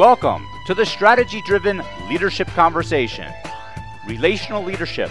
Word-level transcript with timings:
Welcome 0.00 0.48
to 0.64 0.72
the 0.72 0.86
Strategy 0.86 1.42
Driven 1.42 1.82
Leadership 2.08 2.48
Conversation 2.48 3.30
Relational 4.06 4.64
Leadership 4.64 5.10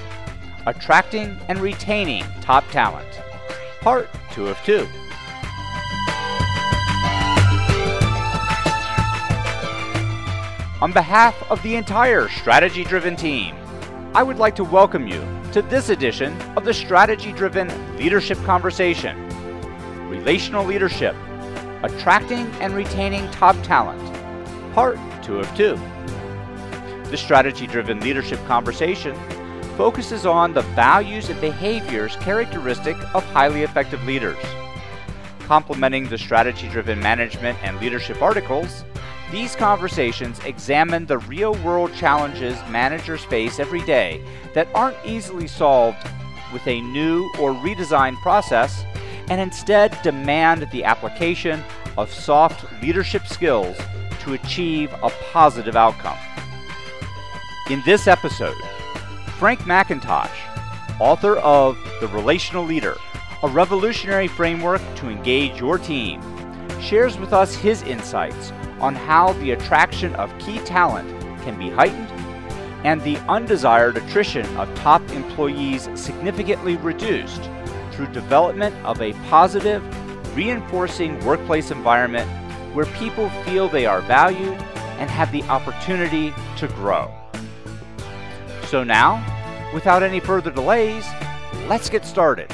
Attracting 0.65 1.39
and 1.47 1.59
Retaining 1.59 2.23
Top 2.41 2.67
Talent. 2.71 3.07
Part 3.81 4.09
2 4.31 4.47
of 4.47 4.57
2. 4.63 4.87
On 10.81 10.91
behalf 10.91 11.39
of 11.51 11.61
the 11.61 11.75
entire 11.75 12.27
Strategy 12.27 12.83
Driven 12.83 13.15
team, 13.15 13.55
I 14.15 14.23
would 14.23 14.39
like 14.39 14.55
to 14.55 14.63
welcome 14.63 15.07
you 15.07 15.23
to 15.51 15.61
this 15.61 15.89
edition 15.89 16.35
of 16.57 16.65
the 16.65 16.73
Strategy 16.73 17.31
Driven 17.31 17.67
Leadership 17.95 18.39
Conversation 18.39 19.15
Relational 20.09 20.65
Leadership 20.65 21.15
Attracting 21.83 22.47
and 22.59 22.73
Retaining 22.73 23.29
Top 23.29 23.55
Talent, 23.61 24.18
Part 24.79 24.97
2 25.23 25.39
of 25.39 25.57
2. 25.57 25.75
The 27.11 27.17
Strategy 27.17 27.67
Driven 27.67 27.99
Leadership 27.99 28.39
Conversation 28.45 29.13
focuses 29.75 30.25
on 30.25 30.53
the 30.53 30.61
values 30.61 31.27
and 31.27 31.41
behaviors 31.41 32.15
characteristic 32.21 32.95
of 33.13 33.25
highly 33.33 33.63
effective 33.63 34.01
leaders. 34.05 34.37
Complementing 35.39 36.07
the 36.07 36.17
strategy 36.17 36.69
driven 36.69 36.97
management 36.97 37.61
and 37.61 37.77
leadership 37.81 38.21
articles, 38.21 38.85
these 39.33 39.53
conversations 39.53 40.39
examine 40.45 41.05
the 41.05 41.17
real 41.17 41.55
world 41.55 41.93
challenges 41.93 42.57
managers 42.69 43.25
face 43.25 43.59
every 43.59 43.81
day 43.81 44.23
that 44.53 44.69
aren't 44.73 45.05
easily 45.05 45.47
solved 45.47 46.07
with 46.53 46.65
a 46.67 46.79
new 46.79 47.29
or 47.37 47.51
redesigned 47.51 48.15
process 48.21 48.85
and 49.29 49.41
instead 49.41 50.01
demand 50.03 50.69
the 50.71 50.85
application 50.85 51.61
of 51.97 52.09
soft 52.13 52.65
leadership 52.81 53.27
skills 53.27 53.75
to 54.29 54.35
achieve 54.35 54.93
a 55.01 55.09
positive 55.31 55.75
outcome. 55.75 56.17
In 57.69 57.81
this 57.85 58.07
episode, 58.07 58.55
Frank 59.37 59.61
McIntosh, 59.61 60.29
author 60.99 61.37
of 61.37 61.77
The 61.99 62.07
Relational 62.09 62.63
Leader, 62.63 62.95
a 63.41 63.47
revolutionary 63.47 64.27
framework 64.27 64.81
to 64.97 65.09
engage 65.09 65.59
your 65.59 65.79
team, 65.79 66.21
shares 66.79 67.17
with 67.17 67.33
us 67.33 67.55
his 67.55 67.81
insights 67.83 68.51
on 68.79 68.93
how 68.93 69.33
the 69.33 69.51
attraction 69.51 70.13
of 70.15 70.37
key 70.37 70.59
talent 70.59 71.09
can 71.41 71.57
be 71.57 71.69
heightened 71.69 72.09
and 72.85 73.01
the 73.01 73.17
undesired 73.27 73.97
attrition 73.97 74.45
of 74.57 74.73
top 74.75 75.01
employees 75.11 75.89
significantly 75.95 76.77
reduced 76.77 77.49
through 77.91 78.07
development 78.07 78.75
of 78.85 79.01
a 79.01 79.13
positive, 79.27 79.83
reinforcing 80.35 81.19
workplace 81.25 81.71
environment 81.71 82.29
where 82.73 82.85
people 82.85 83.29
feel 83.43 83.67
they 83.67 83.85
are 83.85 84.01
valued 84.01 84.57
and 84.99 85.09
have 85.09 85.31
the 85.31 85.43
opportunity 85.43 86.33
to 86.57 86.67
grow. 86.67 87.11
So 88.67 88.83
now, 88.83 89.23
without 89.73 90.03
any 90.03 90.19
further 90.19 90.51
delays, 90.51 91.05
let's 91.67 91.89
get 91.89 92.05
started. 92.05 92.51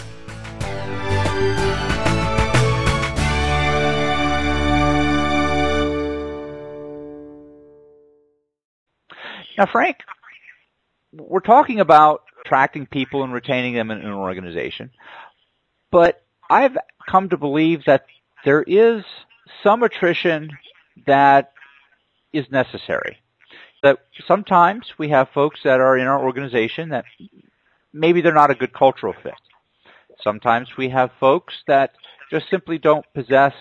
Now, 9.58 9.66
Frank, 9.72 9.98
we're 11.14 11.40
talking 11.40 11.80
about 11.80 12.24
attracting 12.46 12.86
people 12.86 13.24
and 13.24 13.34
retaining 13.34 13.74
them 13.74 13.90
in 13.90 14.00
an 14.00 14.12
organization, 14.12 14.92
but 15.92 16.22
I've 16.50 16.78
come 17.10 17.30
to 17.30 17.38
believe 17.38 17.86
that 17.86 18.06
there 18.44 18.62
is 18.62 19.04
some 19.64 19.84
attrition 19.84 20.50
that 21.06 21.52
is 22.34 22.46
necessary. 22.52 23.18
That 23.84 24.00
sometimes 24.28 24.86
we 24.98 25.10
have 25.10 25.30
folks 25.34 25.60
that 25.64 25.80
are 25.80 25.98
in 25.98 26.08
our 26.08 26.24
organization 26.24 26.90
that 26.90 27.06
maybe 27.94 28.22
they're 28.22 28.34
not 28.34 28.52
a 28.52 28.56
good 28.56 28.74
cultural 28.74 29.14
fit. 29.22 29.34
Sometimes 30.24 30.70
we 30.78 30.90
have 30.90 31.12
folks 31.20 31.54
that 31.68 31.92
just 32.32 32.50
simply 32.50 32.78
don't 32.78 33.06
possess 33.14 33.54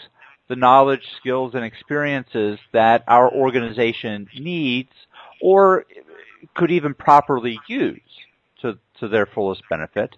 the 0.49 0.57
knowledge, 0.57 1.07
skills, 1.19 1.55
and 1.55 1.65
experiences 1.65 2.59
that 2.73 3.05
our 3.09 3.31
organization 3.33 4.29
needs 4.39 4.93
or 5.41 5.85
could 6.55 6.71
even 6.71 6.95
properly 6.95 7.59
use 7.69 8.01
to, 8.61 8.79
to 9.01 9.09
their 9.09 9.27
fullest 9.27 9.63
benefit. 9.69 10.15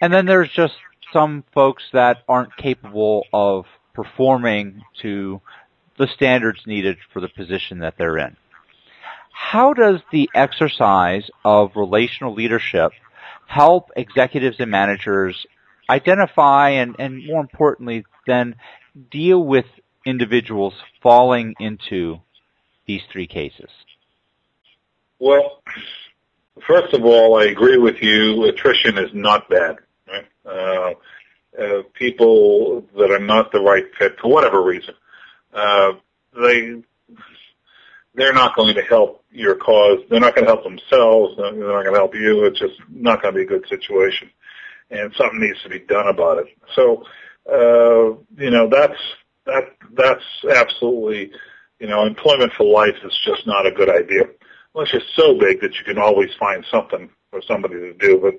And 0.00 0.12
then 0.12 0.26
there's 0.26 0.50
just 0.50 0.74
some 1.12 1.44
folks 1.52 1.84
that 1.92 2.18
aren't 2.28 2.56
capable 2.56 3.24
of 3.32 3.64
performing 3.96 4.82
to 5.00 5.40
the 5.98 6.06
standards 6.14 6.60
needed 6.66 6.98
for 7.12 7.20
the 7.20 7.28
position 7.28 7.78
that 7.78 7.94
they're 7.96 8.18
in. 8.18 8.36
How 9.32 9.72
does 9.72 10.00
the 10.12 10.28
exercise 10.34 11.28
of 11.44 11.70
relational 11.74 12.34
leadership 12.34 12.92
help 13.46 13.90
executives 13.96 14.56
and 14.58 14.70
managers 14.70 15.46
identify 15.88 16.70
and, 16.70 16.96
and 16.98 17.26
more 17.26 17.40
importantly, 17.40 18.04
then 18.26 18.56
deal 19.10 19.42
with 19.42 19.64
individuals 20.04 20.74
falling 21.02 21.54
into 21.58 22.20
these 22.86 23.02
three 23.10 23.26
cases? 23.26 23.70
Well, 25.18 25.62
first 26.66 26.92
of 26.92 27.04
all, 27.04 27.40
I 27.40 27.44
agree 27.44 27.78
with 27.78 28.02
you. 28.02 28.44
Attrition 28.44 28.98
is 28.98 29.10
not 29.14 29.48
bad. 29.48 29.76
Right? 30.06 30.26
Uh, 30.44 30.94
uh, 31.58 31.82
people 31.94 32.84
that 32.96 33.10
are 33.10 33.18
not 33.18 33.52
the 33.52 33.60
right 33.60 33.84
fit 33.98 34.18
for 34.20 34.30
whatever 34.30 34.62
reason, 34.62 34.94
uh, 35.52 35.92
they 36.34 36.82
they're 38.14 38.32
not 38.32 38.56
going 38.56 38.74
to 38.74 38.82
help 38.82 39.24
your 39.30 39.56
cause. 39.56 40.00
They're 40.08 40.20
not 40.20 40.34
going 40.34 40.46
to 40.46 40.52
help 40.52 40.64
themselves. 40.64 41.36
They're 41.36 41.52
not 41.52 41.82
going 41.82 41.92
to 41.92 42.00
help 42.00 42.14
you. 42.14 42.46
It's 42.46 42.58
just 42.58 42.74
not 42.88 43.22
going 43.22 43.34
to 43.34 43.38
be 43.38 43.44
a 43.44 43.46
good 43.46 43.68
situation, 43.68 44.30
and 44.90 45.12
something 45.16 45.40
needs 45.40 45.62
to 45.62 45.68
be 45.68 45.80
done 45.80 46.08
about 46.08 46.38
it. 46.38 46.46
So, 46.74 47.04
uh, 47.50 48.16
you 48.42 48.50
know, 48.50 48.68
that's 48.68 48.98
that 49.44 49.76
that's 49.94 50.24
absolutely, 50.50 51.32
you 51.78 51.86
know, 51.86 52.06
employment 52.06 52.52
for 52.56 52.64
life 52.64 52.96
is 53.04 53.18
just 53.24 53.46
not 53.46 53.66
a 53.66 53.70
good 53.70 53.90
idea 53.90 54.24
unless 54.74 54.92
you're 54.92 55.02
so 55.14 55.38
big 55.38 55.60
that 55.60 55.74
you 55.74 55.84
can 55.84 55.98
always 55.98 56.30
find 56.38 56.64
something 56.70 57.08
for 57.30 57.40
somebody 57.42 57.76
to 57.76 57.94
do. 57.94 58.18
But 58.18 58.34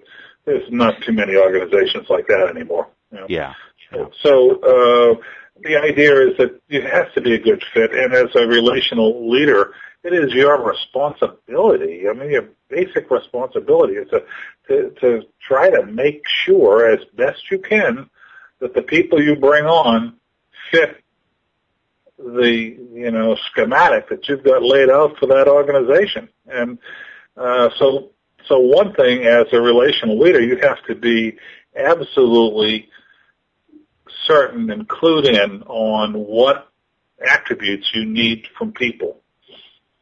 there's 0.46 0.70
not 0.72 1.02
too 1.06 1.14
many 1.14 1.36
organizations 1.36 2.08
like 2.10 2.28
that 2.28 2.50
anymore. 2.56 2.88
You 3.12 3.20
know? 3.20 3.26
Yeah. 3.30 3.54
So 4.22 4.60
uh, 4.62 5.22
the 5.62 5.78
idea 5.78 6.28
is 6.28 6.38
that 6.38 6.62
it 6.70 6.84
has 6.84 7.14
to 7.14 7.22
be 7.22 7.36
a 7.36 7.40
good 7.40 7.64
fit, 7.74 7.94
and 7.94 8.14
as 8.14 8.36
a 8.36 8.46
relational 8.46 9.30
leader, 9.30 9.74
it 10.04 10.14
is 10.14 10.34
your 10.34 10.62
responsibility. 10.62 12.08
I 12.08 12.14
mean, 12.14 12.32
your 12.32 12.50
basic 12.70 13.10
responsibility 13.10 13.94
is 13.94 14.10
to, 14.10 14.24
to 14.68 14.90
to 15.02 15.22
try 15.40 15.70
to 15.70 15.86
make 15.86 16.22
sure 16.28 16.90
as 16.90 17.00
best 17.16 17.50
you 17.50 17.60
can 17.60 18.10
that 18.60 18.74
the 18.74 18.82
people 18.82 19.22
you 19.22 19.36
bring 19.36 19.66
on 19.66 20.16
fit 20.72 21.02
the 22.18 22.76
you 22.94 23.12
know 23.12 23.38
schematic 23.50 24.10
that 24.10 24.28
you've 24.28 24.44
got 24.44 24.64
laid 24.64 24.90
out 24.90 25.18
for 25.18 25.28
that 25.28 25.48
organization. 25.48 26.30
And 26.48 26.78
uh, 27.36 27.70
so 27.78 28.12
so 28.48 28.60
one 28.60 28.94
thing 28.94 29.26
as 29.26 29.48
a 29.52 29.62
relational 29.62 30.20
leader, 30.20 30.42
you 30.42 30.58
have 30.58 30.84
to 30.86 30.96
be 30.96 31.38
absolutely 31.76 32.90
certain 34.26 34.70
and 34.70 34.88
clued 34.88 35.26
in 35.26 35.64
on 35.64 36.14
what 36.14 36.68
attributes 37.26 37.90
you 37.94 38.06
need 38.06 38.46
from 38.58 38.72
people 38.72 39.22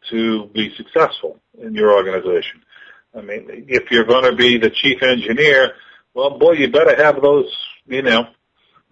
to 0.09 0.45
be 0.53 0.73
successful 0.75 1.39
in 1.59 1.73
your 1.73 1.93
organization. 1.93 2.61
I 3.15 3.21
mean, 3.21 3.65
if 3.67 3.91
you're 3.91 4.05
going 4.05 4.25
to 4.25 4.35
be 4.35 4.57
the 4.57 4.69
chief 4.69 5.01
engineer, 5.01 5.73
well, 6.13 6.37
boy, 6.37 6.53
you 6.53 6.71
better 6.71 6.95
have 7.01 7.21
those, 7.21 7.51
you 7.87 8.01
know, 8.01 8.27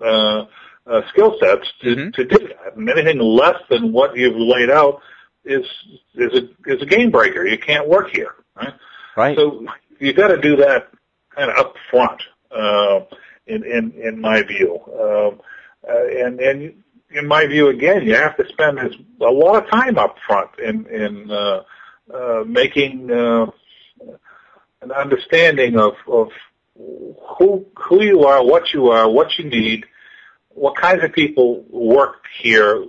uh, 0.04 0.46
uh, 0.86 1.02
skill 1.10 1.38
sets 1.40 1.72
to, 1.82 1.96
mm-hmm. 1.96 2.10
to 2.12 2.26
do 2.26 2.48
that. 2.48 2.76
And 2.76 2.90
anything 2.90 3.20
less 3.20 3.58
than 3.70 3.92
what 3.92 4.16
you've 4.16 4.38
laid 4.38 4.70
out 4.70 5.02
is 5.46 5.66
is 6.16 6.32
a 6.34 6.72
is 6.72 6.82
a 6.82 6.86
game 6.86 7.12
breaker. 7.12 7.46
You 7.46 7.58
can't 7.58 7.88
work 7.88 8.10
here, 8.12 8.36
right? 8.56 8.74
Right. 9.16 9.38
So 9.38 9.66
you 10.00 10.14
got 10.14 10.30
to 10.30 10.42
do 10.42 10.58
that 10.58 10.90
kind 11.36 11.52
of 11.52 11.58
up 11.58 11.76
front, 11.90 12.22
uh, 12.52 13.02
in 13.48 13.64
in 13.64 13.92
in 13.92 14.22
my 14.22 14.42
view. 14.44 14.80
Um, 15.00 15.42
uh, 15.88 16.26
and 16.26 16.40
and 16.40 16.84
in 17.12 17.28
my 17.28 17.46
view, 17.46 17.70
again, 17.70 18.04
you 18.06 18.16
have 18.16 18.38
to 18.38 18.48
spend 18.48 18.80
a 18.80 19.32
lot 19.32 19.64
of 19.64 19.70
time 19.70 19.98
up 19.98 20.18
front 20.26 20.52
in 20.60 20.86
in 20.88 21.32
uh, 21.32 21.64
uh, 22.14 22.44
making 22.46 23.12
uh, 23.12 23.46
an 24.82 24.92
understanding 24.92 25.78
of 25.78 25.94
of 26.08 26.30
who 27.38 27.66
who 27.76 28.04
you 28.04 28.26
are, 28.26 28.44
what 28.44 28.74
you 28.74 28.90
are, 28.90 29.10
what 29.10 29.38
you 29.38 29.46
need, 29.50 29.86
what 30.50 30.76
kinds 30.76 31.04
of 31.04 31.14
people 31.14 31.66
work 31.70 32.26
here 32.42 32.86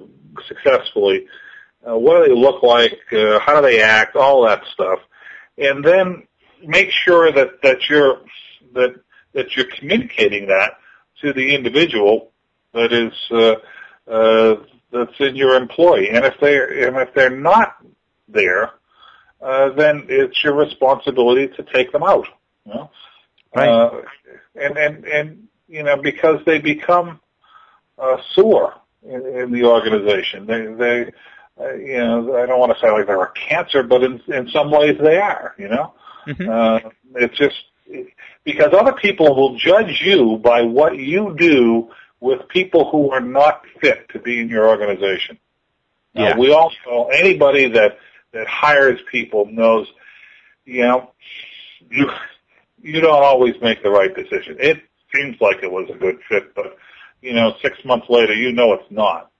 successfully, 0.48 1.26
uh, 1.88 1.96
what 1.96 2.18
do 2.18 2.28
they 2.28 2.40
look 2.40 2.62
like, 2.62 2.98
uh, 3.12 3.38
how 3.40 3.60
do 3.60 3.66
they 3.66 3.80
act, 3.80 4.16
all 4.16 4.46
that 4.46 4.62
stuff, 4.72 5.00
and 5.58 5.84
then 5.84 6.26
make 6.66 6.90
sure 6.90 7.30
that 7.30 7.62
that 7.62 7.88
you're 7.88 8.20
that 8.72 8.94
that 9.34 9.54
you're 9.56 9.66
communicating 9.78 10.46
that 10.46 10.78
to 11.20 11.32
the 11.32 11.54
individual 11.54 12.30
that 12.72 12.92
is 12.92 13.12
uh, 13.30 13.54
uh, 14.10 14.56
that's 14.90 15.18
in 15.20 15.36
your 15.36 15.54
employee, 15.56 16.10
and 16.10 16.24
if 16.24 16.34
they 16.40 16.56
and 16.56 16.96
if 16.96 17.12
they're 17.14 17.30
not 17.30 17.76
there, 18.28 18.72
uh, 19.42 19.70
then 19.70 20.06
it's 20.08 20.42
your 20.42 20.54
responsibility 20.54 21.48
to 21.56 21.62
take 21.74 21.92
them 21.92 22.02
out. 22.02 22.26
You 22.64 22.74
know? 22.74 22.90
Right. 23.54 23.68
Uh, 23.68 24.02
and 24.56 24.76
and 24.76 25.04
and 25.04 25.48
you 25.68 25.82
know 25.82 25.96
because 25.96 26.40
they 26.46 26.58
become 26.58 27.20
uh, 27.98 28.16
sore 28.34 28.74
in, 29.02 29.26
in 29.26 29.52
the 29.52 29.64
organization. 29.64 30.46
They 30.46 30.66
they 30.66 31.12
uh, 31.60 31.74
you 31.74 31.98
know 31.98 32.36
I 32.36 32.46
don't 32.46 32.58
want 32.58 32.72
to 32.72 32.80
say 32.80 32.90
like 32.90 33.06
they're 33.06 33.22
a 33.22 33.32
cancer, 33.32 33.82
but 33.82 34.02
in 34.02 34.20
in 34.28 34.48
some 34.48 34.70
ways 34.70 34.98
they 35.00 35.18
are. 35.18 35.54
You 35.58 35.68
know, 35.68 35.94
Mhm. 36.26 36.48
uh, 36.48 36.90
it's 37.16 37.36
just 37.36 37.56
because 38.44 38.72
other 38.72 38.92
people 38.92 39.34
will 39.36 39.56
judge 39.56 40.00
you 40.02 40.38
by 40.38 40.62
what 40.62 40.96
you 40.98 41.34
do 41.38 41.90
with 42.20 42.48
people 42.48 42.90
who 42.90 43.10
are 43.10 43.20
not 43.20 43.62
fit 43.80 44.08
to 44.10 44.18
be 44.18 44.40
in 44.40 44.48
your 44.48 44.68
organization. 44.68 45.38
Now, 46.14 46.28
Yeah. 46.28 46.36
we 46.38 46.52
all 46.52 46.72
know 46.86 47.08
anybody 47.08 47.68
that 47.68 47.98
that 48.32 48.46
hires 48.48 49.00
people 49.12 49.46
knows, 49.46 49.86
you 50.64 50.82
know, 50.82 51.12
you 51.90 52.10
you 52.82 53.00
don't 53.00 53.22
always 53.22 53.54
make 53.60 53.82
the 53.82 53.90
right 53.90 54.14
decision. 54.14 54.56
It 54.60 54.82
seems 55.14 55.40
like 55.40 55.62
it 55.62 55.70
was 55.70 55.88
a 55.90 55.94
good 55.94 56.20
fit, 56.28 56.54
but 56.54 56.76
you 57.22 57.32
know, 57.32 57.56
six 57.62 57.82
months 57.84 58.08
later, 58.10 58.34
you 58.34 58.52
know 58.52 58.72
it's 58.74 58.90
not. 58.90 59.30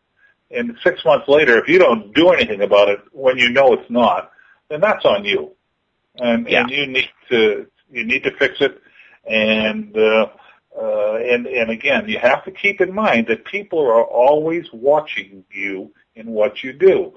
And 0.50 0.76
six 0.82 1.05
months 1.05 1.29
later, 1.29 1.58
if 1.58 1.69
you 1.69 1.79
don't 1.79 2.14
do 2.14 2.31
anything 2.31 2.62
about 2.62 2.88
it 2.88 3.00
when 3.12 3.37
you 3.38 3.50
know 3.50 3.73
it's 3.73 3.90
not, 3.90 4.31
then 4.69 4.81
that's 4.81 5.05
on 5.05 5.25
you. 5.25 5.52
And 6.17 6.49
Yeah. 6.49 6.61
and 6.62 6.70
you 6.70 6.87
need 6.87 7.11
to 7.31 7.67
you 7.94 8.05
need 8.05 8.25
to 8.25 8.31
fix 8.32 8.61
it. 8.61 8.81
And 9.26 9.96
uh, 9.96 10.26
uh, 10.79 11.14
and 11.14 11.46
and 11.46 11.70
again, 11.70 12.08
you 12.08 12.19
have 12.19 12.44
to 12.44 12.50
keep 12.50 12.81
in 12.81 12.93
mind 12.93 13.29
that 13.29 13.44
people 13.44 13.81
are 13.81 14.05
always 14.05 14.67
watching 14.73 15.44
you 15.50 15.93
in 16.14 16.26
what 16.31 16.62
you 16.62 16.73
do. 16.73 17.14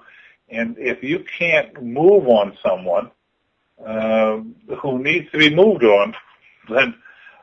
And 0.50 0.78
if 0.78 1.04
you 1.04 1.26
can't 1.38 1.82
move 1.84 2.28
on 2.28 2.58
someone 2.66 3.12
uh, 3.86 4.40
who 4.82 5.00
needs 5.00 5.30
to 5.32 5.38
be 5.38 5.54
moved 5.54 5.84
on, 5.84 6.16
then 6.70 6.96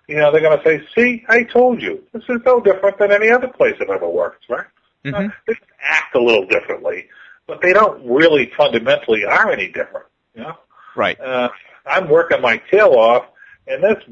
you 0.09 0.17
know 0.17 0.33
they're 0.33 0.41
going 0.41 0.59
to 0.59 0.65
say, 0.65 0.87
"See, 0.95 1.25
I 1.29 1.43
told 1.43 1.83
you. 1.83 2.03
This 2.13 2.23
is 2.29 2.41
no 2.47 2.61
different 2.61 2.99
than 2.99 3.13
any 3.13 3.29
other 3.29 3.49
place 3.49 3.75
I've 3.81 3.91
ever 3.91 4.09
worked." 4.09 4.49
Right? 4.49 4.67
Mhm. 5.05 5.33
They 5.47 5.55
just 5.55 5.67
act 5.83 6.15
a 6.15 6.21
little 6.21 6.47
differently, 6.47 7.09
but 7.47 7.61
they 7.61 7.75
don't 7.75 8.03
really 8.09 8.51
fundamentally 8.57 9.25
are 9.27 9.51
any 9.51 9.69
different. 9.69 10.07
You 10.35 10.43
know, 10.45 10.59
Right. 10.97 11.21
uh, 11.21 11.51
I'm 11.87 12.09
working 12.09 12.41
my 12.41 12.59
tail 12.71 12.95
off, 12.95 13.27
and 13.67 13.83
this 13.83 14.03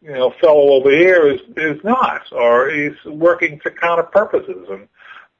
you 0.00 0.12
know 0.12 0.32
fellow 0.40 0.72
over 0.72 0.90
here 0.90 1.26
is 1.28 1.40
is 1.56 1.82
not, 1.84 2.22
or 2.32 2.70
he's 2.70 3.04
working 3.04 3.60
to 3.60 3.70
counter 3.70 4.04
purposes 4.04 4.66
and 4.70 4.88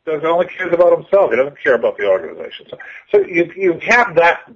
does 0.04 0.22
only 0.24 0.46
cares 0.46 0.72
about 0.72 0.96
himself. 0.96 1.30
He 1.30 1.36
doesn't 1.36 1.60
care 1.62 1.74
about 1.74 1.98
the 1.98 2.08
organization. 2.08 2.66
So, 2.70 2.78
so 3.10 3.18
you 3.26 3.50
you 3.56 3.78
have 3.82 4.14
that 4.16 4.50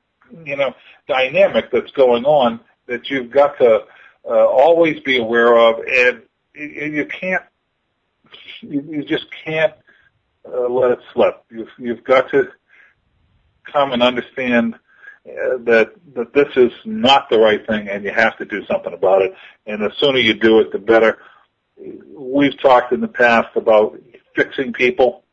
you 0.44 0.56
know 0.56 0.75
dynamic 1.09 1.71
that's 1.73 1.91
going 1.93 2.25
on 2.25 2.61
that 2.87 3.11
you've 3.11 3.31
got 3.31 3.59
to 3.59 3.85
uh, 4.29 4.47
always 4.47 5.00
be 5.00 5.19
aware 5.19 5.56
of, 5.59 5.81
and 5.81 6.23
you, 6.55 6.85
you 6.87 7.06
can't 7.06 7.43
you, 8.61 8.83
you 8.88 9.05
just 9.05 9.26
can't 9.44 9.75
uh, 10.47 10.69
let 10.69 10.93
it 10.93 11.00
slip. 11.12 11.44
You've 11.50 11.71
you've 11.79 12.05
got 12.05 12.31
to 12.31 12.49
come 13.65 13.93
and 13.93 14.03
understand 14.03 14.76
Uh, 15.31 15.59
that 15.65 15.93
that 16.15 16.32
this 16.32 16.49
is 16.56 16.73
not 16.85 17.29
the 17.31 17.38
right 17.38 17.67
thing, 17.67 17.88
and 17.88 18.05
you 18.05 18.11
have 18.11 18.37
to 18.38 18.44
do 18.44 18.65
something 18.67 18.93
about 18.93 19.23
it. 19.23 19.35
And 19.67 19.82
the 19.82 19.93
sooner 19.99 20.19
you 20.19 20.35
do 20.35 20.61
it, 20.61 20.73
the 20.73 20.79
better. 20.79 21.19
We've 22.15 22.59
talked 22.61 22.93
in 22.93 23.00
the 23.00 23.09
past 23.09 23.49
about 23.56 23.99
fixing 24.35 24.73
people. 24.73 25.25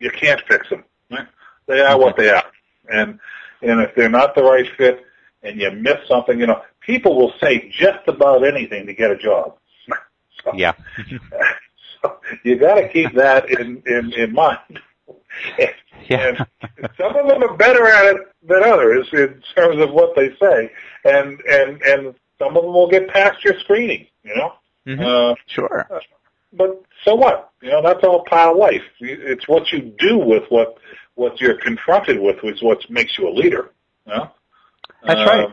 You 0.00 0.10
can't 0.10 0.40
fix 0.48 0.68
them. 0.68 0.84
Right? 1.10 1.26
They 1.66 1.80
are 1.80 1.98
what 1.98 2.16
they 2.16 2.30
are, 2.30 2.44
and 2.92 3.18
and 3.62 3.80
if 3.80 3.94
they're 3.94 4.08
not 4.08 4.34
the 4.34 4.42
right 4.42 4.66
fit, 4.76 5.04
and 5.42 5.60
you 5.60 5.70
miss 5.70 5.98
something, 6.08 6.38
you 6.38 6.46
know, 6.46 6.62
people 6.80 7.16
will 7.16 7.32
say 7.40 7.70
just 7.70 8.06
about 8.08 8.44
anything 8.44 8.86
to 8.86 8.94
get 8.94 9.10
a 9.10 9.16
job. 9.16 9.56
So, 10.42 10.52
Yeah. 10.54 10.74
so 12.02 12.18
you 12.42 12.58
got 12.58 12.74
to 12.74 12.88
keep 12.90 13.14
that 13.14 13.48
in 13.48 13.82
in, 13.86 14.12
in 14.12 14.32
mind. 14.34 14.80
Yeah. 16.08 16.28
And 16.28 16.90
some 16.98 17.16
of 17.16 17.28
them 17.28 17.42
are 17.42 17.56
better 17.56 17.86
at 17.86 18.14
it 18.14 18.20
than 18.46 18.62
others 18.62 19.08
in 19.12 19.42
terms 19.54 19.80
of 19.82 19.90
what 19.92 20.14
they 20.14 20.28
say, 20.40 20.70
and 21.04 21.40
and 21.48 21.80
and 21.82 22.14
some 22.38 22.56
of 22.56 22.62
them 22.62 22.72
will 22.74 22.90
get 22.90 23.08
past 23.08 23.42
your 23.44 23.58
screening. 23.60 24.06
You 24.22 24.36
know, 24.36 24.52
Mhm. 24.86 25.32
uh, 25.32 25.34
Sure. 25.46 25.86
but 26.52 26.82
so 27.04 27.14
what? 27.14 27.50
You 27.62 27.70
know, 27.70 27.82
that's 27.82 28.04
all 28.04 28.22
part 28.24 28.50
of 28.50 28.56
life. 28.58 28.82
It's 29.00 29.48
what 29.48 29.72
you 29.72 29.80
do 29.98 30.18
with 30.18 30.44
what 30.50 30.76
what 31.14 31.40
you're 31.40 31.56
confronted 31.56 32.20
with 32.20 32.36
is 32.44 32.62
what 32.62 32.78
makes 32.90 33.16
you 33.18 33.28
a 33.28 33.32
leader. 33.32 33.70
You 34.06 34.12
know? 34.14 34.30
That's 35.06 35.20
Uh, 35.20 35.24
right. 35.24 35.48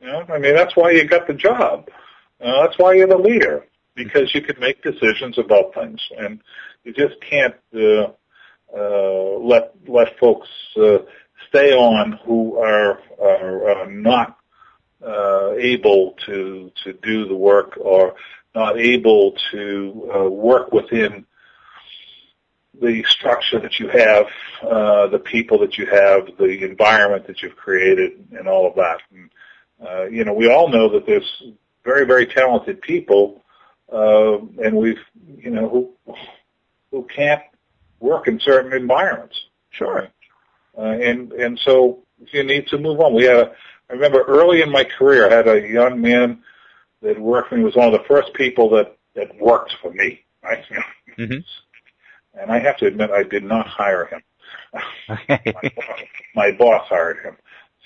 You 0.00 0.06
know, 0.08 0.26
I 0.28 0.38
mean, 0.38 0.54
that's 0.54 0.76
why 0.76 0.90
you 0.90 1.04
got 1.04 1.26
the 1.26 1.34
job. 1.34 1.88
Uh, 2.40 2.66
that's 2.66 2.78
why 2.78 2.92
you're 2.94 3.06
the 3.06 3.16
leader 3.16 3.64
because 3.94 4.34
you 4.34 4.40
can 4.42 4.58
make 4.58 4.82
decisions 4.82 5.38
about 5.38 5.72
things, 5.74 6.00
and 6.18 6.40
you 6.84 6.92
just 6.92 7.20
can't 7.20 7.54
uh, 7.74 7.80
uh, 7.80 8.10
let 8.74 9.74
let 9.86 10.18
folks 10.18 10.48
uh, 10.76 10.98
stay 11.48 11.72
on 11.72 12.12
who 12.24 12.56
are 12.58 13.00
are 13.20 13.70
uh, 13.70 13.86
not 13.88 14.38
uh, 15.06 15.52
able 15.58 16.12
to 16.26 16.70
to 16.84 16.92
do 16.94 17.26
the 17.26 17.36
work 17.36 17.76
or 17.80 18.14
not 18.54 18.78
able 18.78 19.34
to 19.50 20.10
uh, 20.14 20.28
work 20.28 20.72
within 20.72 21.24
the 22.80 23.02
structure 23.04 23.60
that 23.60 23.78
you 23.78 23.88
have, 23.88 24.26
uh, 24.62 25.06
the 25.06 25.18
people 25.18 25.58
that 25.58 25.78
you 25.78 25.86
have, 25.86 26.26
the 26.38 26.64
environment 26.64 27.26
that 27.26 27.42
you've 27.42 27.56
created, 27.56 28.26
and 28.32 28.48
all 28.48 28.66
of 28.66 28.74
that. 28.74 29.00
And, 29.12 29.30
uh, 29.86 30.04
you 30.04 30.24
know, 30.24 30.32
we 30.32 30.50
all 30.50 30.68
know 30.68 30.88
that 30.90 31.06
there's 31.06 31.42
very, 31.84 32.04
very 32.06 32.26
talented 32.26 32.80
people, 32.82 33.44
uh, 33.92 34.38
and 34.62 34.76
we've, 34.76 35.04
you 35.36 35.50
know, 35.50 35.68
who 35.68 36.16
who 36.90 37.04
can't 37.04 37.42
work 38.02 38.28
in 38.28 38.38
certain 38.40 38.72
environments. 38.72 39.38
Sure. 39.70 40.08
Uh, 40.76 40.82
and 40.82 41.32
and 41.32 41.58
so 41.64 42.00
you 42.32 42.42
need 42.44 42.66
to 42.68 42.78
move 42.78 43.00
on. 43.00 43.14
We 43.14 43.24
had 43.24 43.36
a, 43.36 43.52
I 43.88 43.92
remember 43.94 44.22
early 44.26 44.62
in 44.62 44.70
my 44.70 44.84
career, 44.84 45.30
I 45.30 45.34
had 45.34 45.48
a 45.48 45.66
young 45.68 46.00
man 46.00 46.42
that 47.02 47.18
worked 47.18 47.48
for 47.48 47.54
me. 47.56 47.60
He 47.62 47.64
was 47.64 47.76
one 47.76 47.92
of 47.92 48.00
the 48.00 48.06
first 48.08 48.32
people 48.34 48.70
that 48.70 48.96
that 49.14 49.28
worked 49.40 49.72
for 49.80 49.90
me. 49.92 50.20
Right? 50.44 50.64
Mhm. 51.16 51.44
And 52.34 52.50
I 52.50 52.58
have 52.58 52.76
to 52.78 52.86
admit, 52.86 53.10
I 53.12 53.22
did 53.22 53.44
not 53.44 53.68
hire 53.68 54.06
him. 54.06 54.22
My, 55.08 55.40
boss, 55.46 55.64
my 56.34 56.50
boss 56.50 56.88
hired 56.88 57.18
him. 57.22 57.36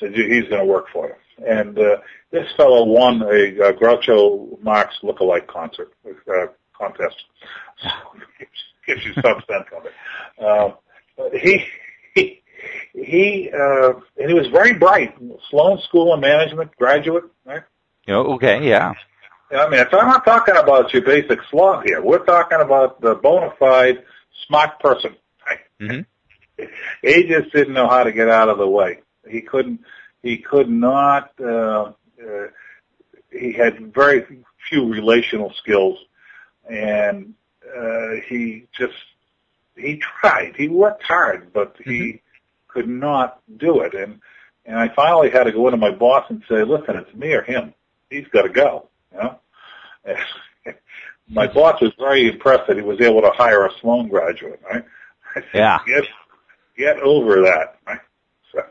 Said 0.00 0.14
he's 0.14 0.48
going 0.48 0.60
to 0.60 0.64
work 0.64 0.86
for 0.90 1.08
you. 1.08 1.46
And 1.46 1.78
uh, 1.78 1.98
this 2.30 2.46
fellow 2.56 2.84
won 2.86 3.20
a, 3.20 3.68
a 3.68 3.72
Groucho 3.74 4.58
Marx 4.62 4.94
lookalike 5.02 5.46
concert 5.48 5.92
uh, 6.06 6.46
contest. 6.78 7.16
Gives 8.86 9.04
you 9.04 9.12
some 9.14 9.42
sense 9.48 9.66
of 9.76 9.86
it. 9.86 9.92
Uh, 10.38 10.70
but 11.16 11.34
he 11.34 11.64
he 12.14 12.42
he 12.94 13.50
uh, 13.52 13.92
and 14.16 14.28
he 14.28 14.34
was 14.34 14.48
very 14.48 14.74
bright. 14.74 15.14
Sloan 15.50 15.80
School 15.82 16.12
of 16.12 16.20
Management 16.20 16.74
graduate, 16.76 17.24
right? 17.44 17.62
Oh, 18.08 18.34
okay. 18.34 18.66
Yeah. 18.66 18.94
I 19.50 19.68
mean, 19.68 19.80
I'm 19.80 20.06
not 20.06 20.24
talking 20.24 20.56
about 20.56 20.92
your 20.92 21.02
basic 21.02 21.38
slog 21.50 21.84
here. 21.86 22.02
We're 22.02 22.24
talking 22.24 22.60
about 22.60 23.00
the 23.00 23.14
bona 23.14 23.52
fide 23.58 24.04
smart 24.46 24.80
person. 24.80 25.16
Right? 25.46 25.60
hmm 25.80 26.64
He 27.02 27.24
just 27.24 27.52
didn't 27.52 27.74
know 27.74 27.86
how 27.86 28.04
to 28.04 28.12
get 28.12 28.28
out 28.28 28.48
of 28.48 28.58
the 28.58 28.66
way. 28.66 29.00
He 29.28 29.40
couldn't. 29.42 29.80
He 30.22 30.38
could 30.38 30.68
not. 30.68 31.32
Uh, 31.40 31.92
uh, 32.20 32.46
he 33.30 33.52
had 33.52 33.92
very 33.94 34.24
few 34.68 34.90
relational 34.90 35.52
skills, 35.62 35.98
and 36.68 37.34
uh, 37.76 38.20
he 38.28 38.66
just 38.78 38.94
he 39.76 39.98
tried. 40.20 40.54
He 40.56 40.68
worked 40.68 41.02
hard, 41.02 41.52
but 41.52 41.76
he 41.84 42.22
could 42.68 42.88
not 42.88 43.40
do 43.58 43.80
it. 43.80 43.94
And 43.94 44.20
and 44.64 44.78
I 44.78 44.88
finally 44.94 45.30
had 45.30 45.44
to 45.44 45.52
go 45.52 45.66
into 45.66 45.76
my 45.76 45.90
boss 45.90 46.24
and 46.28 46.42
say, 46.48 46.64
"Listen, 46.64 46.96
it's 46.96 47.14
me 47.14 47.32
or 47.32 47.42
him. 47.42 47.74
He's 48.10 48.26
got 48.28 48.42
to 48.42 48.48
go." 48.48 48.88
You 49.12 49.18
know. 49.18 49.38
my 51.28 51.46
boss 51.46 51.80
was 51.80 51.92
very 51.98 52.28
impressed 52.28 52.68
that 52.68 52.76
he 52.76 52.82
was 52.82 53.00
able 53.00 53.22
to 53.22 53.30
hire 53.30 53.66
a 53.66 53.70
Sloan 53.80 54.08
graduate. 54.08 54.60
Right. 54.70 54.84
I 55.34 55.40
said, 55.40 55.46
Yeah. 55.54 55.78
Get 55.86 56.04
get 56.76 57.00
over 57.00 57.42
that. 57.42 57.78
Right. 57.86 58.00
So 58.52 58.62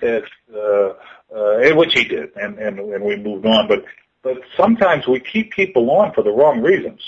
it's 0.00 0.28
uh, 0.54 0.94
uh, 1.34 1.58
and 1.58 1.76
which 1.76 1.94
he 1.94 2.04
did, 2.04 2.30
and 2.36 2.58
and 2.58 2.78
and 2.78 3.04
we 3.04 3.16
moved 3.16 3.46
on. 3.46 3.68
But 3.68 3.84
but 4.22 4.38
sometimes 4.56 5.06
we 5.06 5.20
keep 5.20 5.52
people 5.52 5.90
on 5.90 6.12
for 6.12 6.22
the 6.22 6.30
wrong 6.30 6.60
reasons. 6.60 7.00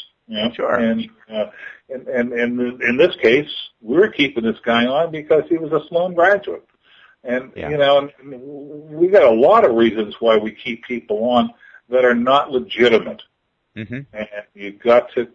Sure. 0.54 0.74
And, 0.74 1.10
uh, 1.30 1.46
and 1.90 2.08
and 2.08 2.32
and 2.32 2.82
in 2.82 2.96
this 2.96 3.14
case, 3.22 3.50
we 3.82 3.96
were 3.96 4.08
keeping 4.08 4.44
this 4.44 4.58
guy 4.64 4.86
on 4.86 5.10
because 5.10 5.42
he 5.48 5.58
was 5.58 5.72
a 5.72 5.86
Sloan 5.88 6.14
graduate. 6.14 6.66
And 7.22 7.52
Yeah. 7.54 7.70
you 7.70 7.76
know, 7.76 7.98
and 7.98 8.42
we 8.90 9.08
got 9.08 9.22
a 9.22 9.30
lot 9.30 9.64
of 9.64 9.74
reasons 9.76 10.14
why 10.20 10.36
we 10.36 10.52
keep 10.52 10.84
people 10.84 11.24
on 11.24 11.52
that 11.88 12.04
are 12.04 12.14
not 12.14 12.50
legitimate, 12.50 13.22
hmm 13.74 14.00
and 14.12 14.28
you've 14.54 14.78
got 14.78 15.10
to, 15.14 15.28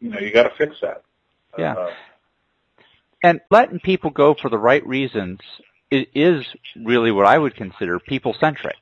you 0.00 0.10
know, 0.10 0.18
you 0.18 0.32
got 0.32 0.44
to 0.44 0.54
fix 0.56 0.76
that. 0.82 1.02
Yeah. 1.58 1.74
Uh, 1.74 1.90
and 3.22 3.40
letting 3.50 3.80
people 3.80 4.10
go 4.10 4.34
for 4.34 4.48
the 4.48 4.58
right 4.58 4.84
reasons 4.86 5.38
is 5.90 6.44
really 6.76 7.10
what 7.10 7.26
I 7.26 7.38
would 7.38 7.54
consider 7.54 7.98
people 7.98 8.34
centric. 8.40 8.76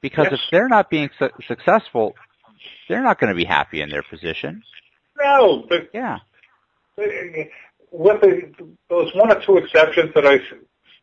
Because 0.00 0.28
yes. 0.30 0.34
if 0.34 0.50
they're 0.50 0.68
not 0.68 0.88
being 0.90 1.10
su- 1.18 1.30
successful, 1.46 2.14
they're 2.88 3.02
not 3.02 3.20
going 3.20 3.30
to 3.30 3.36
be 3.36 3.44
happy 3.44 3.80
in 3.80 3.90
their 3.90 4.02
position. 4.02 4.62
No, 5.20 5.64
but 5.68 5.90
yeah. 5.92 6.18
With 6.96 8.20
the, 8.20 8.52
those 8.88 9.14
one 9.14 9.30
or 9.30 9.40
two 9.40 9.56
exceptions 9.56 10.12
that 10.14 10.26
I 10.26 10.38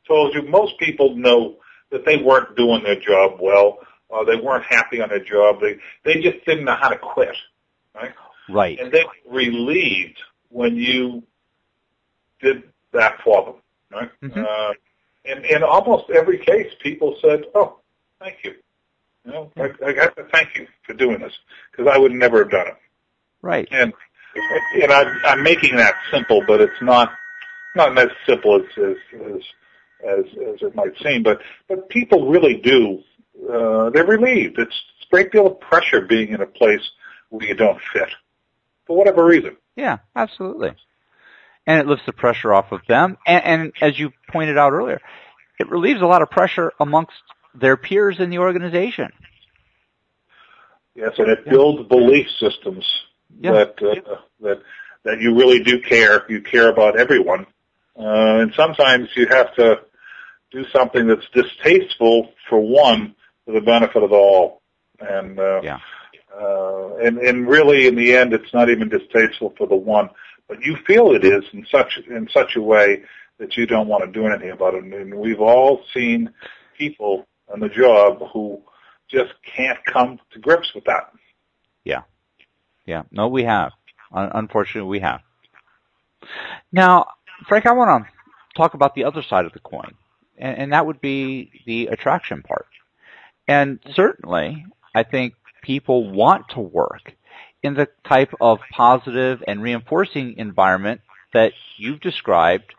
told 0.08 0.34
you, 0.34 0.44
most 0.44 0.78
people 0.78 1.16
know 1.16 1.58
that 1.92 2.06
they 2.06 2.18
weren't 2.18 2.56
doing 2.56 2.84
their 2.84 3.00
job 3.00 3.40
well, 3.40 3.80
or 4.10 4.26
they 4.26 4.36
weren't 4.36 4.66
happy 4.66 5.02
on 5.02 5.10
their 5.10 5.24
job. 5.24 5.62
They 5.62 5.78
they 6.04 6.22
just 6.22 6.46
didn't 6.46 6.66
know 6.66 6.76
how 6.76 6.90
to 6.90 6.98
quit, 6.98 7.36
right? 7.94 8.14
Right. 8.50 8.80
And 8.80 8.92
they 8.92 9.04
were 9.04 9.38
relieved 9.38 10.20
when 10.50 10.76
you 10.76 11.24
did 12.42 12.64
that 12.92 13.22
for 13.24 13.46
them, 13.46 13.56
right? 13.92 14.12
Mm-hmm. 14.22 14.40
Uh, 14.40 14.74
and 15.26 15.46
in 15.46 15.64
almost 15.64 16.10
every 16.12 16.38
case, 16.38 16.72
people 16.82 17.18
said, 17.22 17.46
"Oh, 17.56 17.80
thank 18.20 18.38
you." 18.44 18.54
Know, 19.26 19.52
I, 19.58 19.72
I 19.86 19.94
got 19.94 20.16
to 20.18 20.26
thank 20.32 20.56
you 20.56 20.68
for 20.86 20.94
doing 20.94 21.20
this 21.20 21.34
because 21.72 21.92
I 21.92 21.98
would 21.98 22.12
never 22.12 22.40
have 22.40 22.52
done 22.52 22.68
it. 22.68 22.76
Right. 23.42 23.68
And 23.72 23.94
and 24.82 24.92
I'm, 24.92 25.08
I'm 25.26 25.44
making 25.44 25.78
that 25.78 25.96
simple, 26.12 26.44
but 26.46 26.62
it's 26.62 26.82
not 26.82 27.12
not 27.76 27.98
as 27.98 28.10
simple 28.28 28.56
as 28.58 28.66
as 28.78 28.96
as 29.14 29.42
as, 30.08 30.26
as 30.26 30.62
it 30.62 30.76
might 30.76 30.98
seem. 31.02 31.24
But 31.24 31.42
but 31.68 31.90
people 31.90 32.30
really 32.30 32.56
do. 32.56 33.00
Uh, 33.52 33.90
they're 33.90 34.06
relieved. 34.06 34.60
It's, 34.60 34.76
it's 34.98 35.08
a 35.08 35.12
great 35.12 35.32
deal 35.32 35.48
of 35.48 35.60
pressure 35.60 36.02
being 36.02 36.30
in 36.30 36.42
a 36.42 36.46
place 36.46 36.92
where 37.30 37.48
you 37.48 37.56
don't 37.56 37.80
fit 37.94 38.10
for 38.86 38.96
whatever 38.96 39.26
reason. 39.26 39.58
Yeah, 39.76 39.98
absolutely. 40.16 40.72
And 41.68 41.80
it 41.80 41.88
lifts 41.88 42.06
the 42.06 42.14
pressure 42.14 42.54
off 42.54 42.72
of 42.72 42.82
them. 42.88 43.18
And, 43.26 43.44
and 43.44 43.74
as 43.82 43.98
you 44.00 44.12
pointed 44.32 44.58
out 44.58 44.72
earlier, 44.72 45.02
it 45.60 45.70
relieves 45.70 46.02
a 46.02 46.06
lot 46.06 46.22
of 46.22 46.30
pressure 46.30 46.72
amongst 46.80 47.14
their 47.60 47.78
peers 47.78 48.20
in 48.20 48.30
the 48.30 48.40
organization. 48.40 49.12
Yes, 50.96 51.14
and 51.18 51.30
it 51.30 51.48
builds 51.48 51.88
belief 51.90 52.28
systems 52.40 52.86
yeah. 53.40 53.52
that 53.52 53.84
uh, 53.84 54.16
that 54.42 54.62
that 55.04 55.20
you 55.20 55.36
really 55.36 55.62
do 55.62 55.82
care. 55.82 56.26
You 56.30 56.42
care 56.42 56.70
about 56.70 56.98
everyone, 56.98 57.46
uh, 58.00 58.40
and 58.40 58.54
sometimes 58.56 59.10
you 59.16 59.28
have 59.28 59.54
to 59.56 59.82
do 60.52 60.66
something 60.70 61.08
that's 61.08 61.28
distasteful 61.34 62.32
for 62.50 62.60
one 62.60 63.16
for 63.46 63.52
the 63.52 63.62
benefit 63.62 64.04
of 64.04 64.14
all. 64.14 64.62
And 65.00 65.40
uh, 65.40 65.62
yeah. 65.64 65.80
Uh, 66.34 66.96
and 66.98 67.18
and 67.18 67.48
really, 67.48 67.88
in 67.88 67.96
the 67.96 68.16
end, 68.16 68.34
it's 68.34 68.54
not 68.54 68.70
even 68.70 68.90
distasteful 68.90 69.54
for 69.58 69.68
the 69.68 69.76
one, 69.76 70.10
but 70.48 70.62
you 70.62 70.78
feel 70.88 71.12
it 71.12 71.24
is 71.24 71.44
in 71.54 71.66
such 71.72 71.98
in 72.10 72.28
such 72.34 72.56
a 72.56 72.62
way 72.62 73.04
that 73.38 73.58
you 73.58 73.66
don't 73.66 73.88
want 73.88 74.04
to 74.06 74.12
do 74.12 74.26
anything 74.26 74.52
about 74.52 74.74
it. 74.74 74.84
And 74.84 75.16
we've 75.16 75.42
all 75.42 75.82
seen 75.94 76.32
people 76.78 77.26
on 77.52 77.60
the 77.60 77.70
job 77.70 78.22
who 78.34 78.62
just 79.10 79.34
can't 79.56 79.80
come 79.86 80.20
to 80.32 80.40
grips 80.40 80.74
with 80.74 80.86
that. 80.86 81.12
Yeah. 81.84 82.02
Yeah. 82.86 83.04
No, 83.12 83.28
we 83.28 83.44
have. 83.44 83.72
Unfortunately, 84.12 84.90
we 84.90 85.00
have. 85.00 85.22
Now, 86.72 87.08
Frank, 87.48 87.66
I 87.66 87.74
want 87.74 88.06
to 88.06 88.12
talk 88.58 88.74
about 88.74 88.96
the 88.96 89.04
other 89.04 89.22
side 89.22 89.46
of 89.46 89.54
the 89.54 89.60
coin, 89.60 89.96
and, 90.38 90.58
and 90.58 90.74
that 90.74 90.86
would 90.86 91.02
be 91.02 91.52
the 91.66 91.88
attraction 91.88 92.42
part. 92.42 92.68
And 93.48 93.80
certainly, 93.94 94.66
I 94.94 95.04
think 95.04 95.34
people 95.62 96.10
want 96.12 96.50
to 96.50 96.60
work 96.62 97.14
in 97.62 97.74
the 97.74 97.88
type 98.08 98.34
of 98.40 98.60
positive 98.72 99.44
and 99.48 99.62
reinforcing 99.62 100.36
environment 100.38 101.02
that 101.34 101.54
you've 101.78 102.00
described 102.00 102.74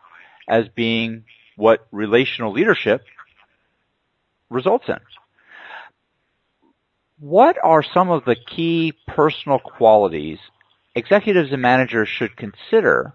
as 0.47 0.67
being 0.69 1.25
what 1.55 1.85
relational 1.91 2.53
leadership 2.53 3.03
results 4.49 4.85
in. 4.87 4.99
What 7.19 7.57
are 7.63 7.83
some 7.83 8.09
of 8.09 8.25
the 8.25 8.35
key 8.35 8.93
personal 9.07 9.59
qualities 9.59 10.37
executives 10.95 11.51
and 11.51 11.61
managers 11.61 12.09
should 12.09 12.35
consider 12.35 13.13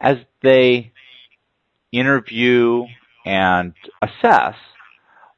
as 0.00 0.18
they 0.42 0.92
interview 1.92 2.84
and 3.24 3.74
assess 4.02 4.54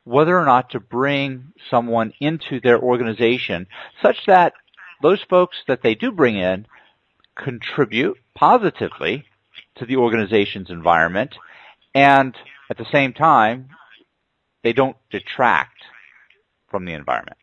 whether 0.05 0.37
or 0.37 0.45
not 0.45 0.71
to 0.71 0.81
bring 0.81 1.53
someone 1.71 2.13
into 2.21 2.61
their 2.61 2.79
organization 2.79 3.67
such 4.03 4.17
that 4.27 4.53
those 5.03 5.21
folks 5.31 5.57
that 5.69 5.83
they 5.83 5.95
do 5.95 6.11
bring 6.11 6.37
in 6.37 6.67
contribute 7.37 8.19
positively 8.35 9.25
to 9.77 9.87
the 9.87 9.97
organization's 9.97 10.71
environment 10.71 11.35
and 11.95 12.35
at 12.71 12.77
the 12.77 12.87
same 12.93 13.13
time 13.13 13.69
they 14.63 14.73
don't 14.73 14.97
detract 15.11 15.83
from 16.69 16.85
the 16.85 16.93
environment? 16.93 17.37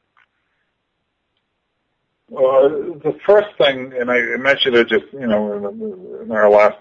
Well, 2.30 2.70
the 3.04 3.18
first 3.26 3.48
thing, 3.58 3.94
and 4.00 4.12
I 4.12 4.38
mentioned 4.38 4.76
it 4.76 4.88
just, 4.88 5.06
you 5.14 5.26
know, 5.26 6.22
in 6.22 6.32
our 6.32 6.50
last 6.50 6.78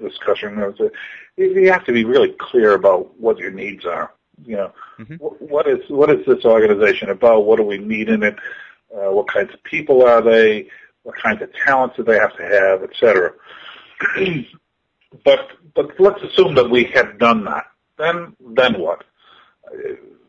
discussion, 0.00 0.58
was 0.60 0.74
that 0.78 0.92
you 1.36 1.70
have 1.70 1.84
to 1.84 1.92
be 1.92 2.04
really 2.04 2.34
clear 2.38 2.72
about 2.72 3.18
what 3.20 3.38
your 3.38 3.50
needs 3.50 3.84
are. 3.84 4.12
You 4.44 4.56
know, 4.56 4.72
mm-hmm. 4.98 5.14
what 5.16 5.66
is 5.66 5.80
what 5.88 6.10
is 6.10 6.24
this 6.24 6.44
organization 6.44 7.10
about? 7.10 7.44
What 7.44 7.56
do 7.56 7.64
we 7.64 7.78
need 7.78 8.08
in 8.08 8.22
it? 8.22 8.36
Uh, 8.94 9.10
what 9.10 9.28
kinds 9.28 9.52
of 9.52 9.62
people 9.64 10.06
are 10.06 10.22
they? 10.22 10.68
What 11.02 11.16
kinds 11.16 11.42
of 11.42 11.50
talents 11.64 11.96
do 11.96 12.04
they 12.04 12.18
have 12.18 12.36
to 12.36 12.44
have, 12.44 12.82
et 12.82 12.90
cetera? 12.98 13.32
but 15.24 15.50
but 15.74 15.90
let's 15.98 16.22
assume 16.22 16.54
that 16.54 16.70
we 16.70 16.84
have 16.94 17.18
done 17.18 17.44
that. 17.44 17.64
Then 17.98 18.36
then 18.54 18.80
what? 18.80 19.04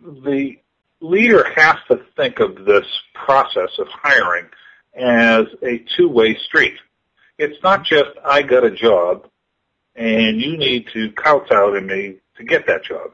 The 0.01 0.57
leader 1.01 1.45
has 1.55 1.75
to 1.89 2.01
think 2.15 2.39
of 2.39 2.65
this 2.65 2.85
process 3.13 3.69
of 3.77 3.87
hiring 3.89 4.47
as 4.95 5.45
a 5.63 5.83
two-way 5.95 6.37
street. 6.37 6.75
It's 7.37 7.61
not 7.63 7.85
just 7.85 8.09
I 8.25 8.41
got 8.41 8.63
a 8.63 8.71
job 8.71 9.27
and 9.95 10.41
you 10.41 10.57
need 10.57 10.87
to 10.93 11.11
kowtow 11.11 11.71
to 11.71 11.81
me 11.81 12.15
to 12.37 12.43
get 12.43 12.65
that 12.67 12.83
job. 12.83 13.11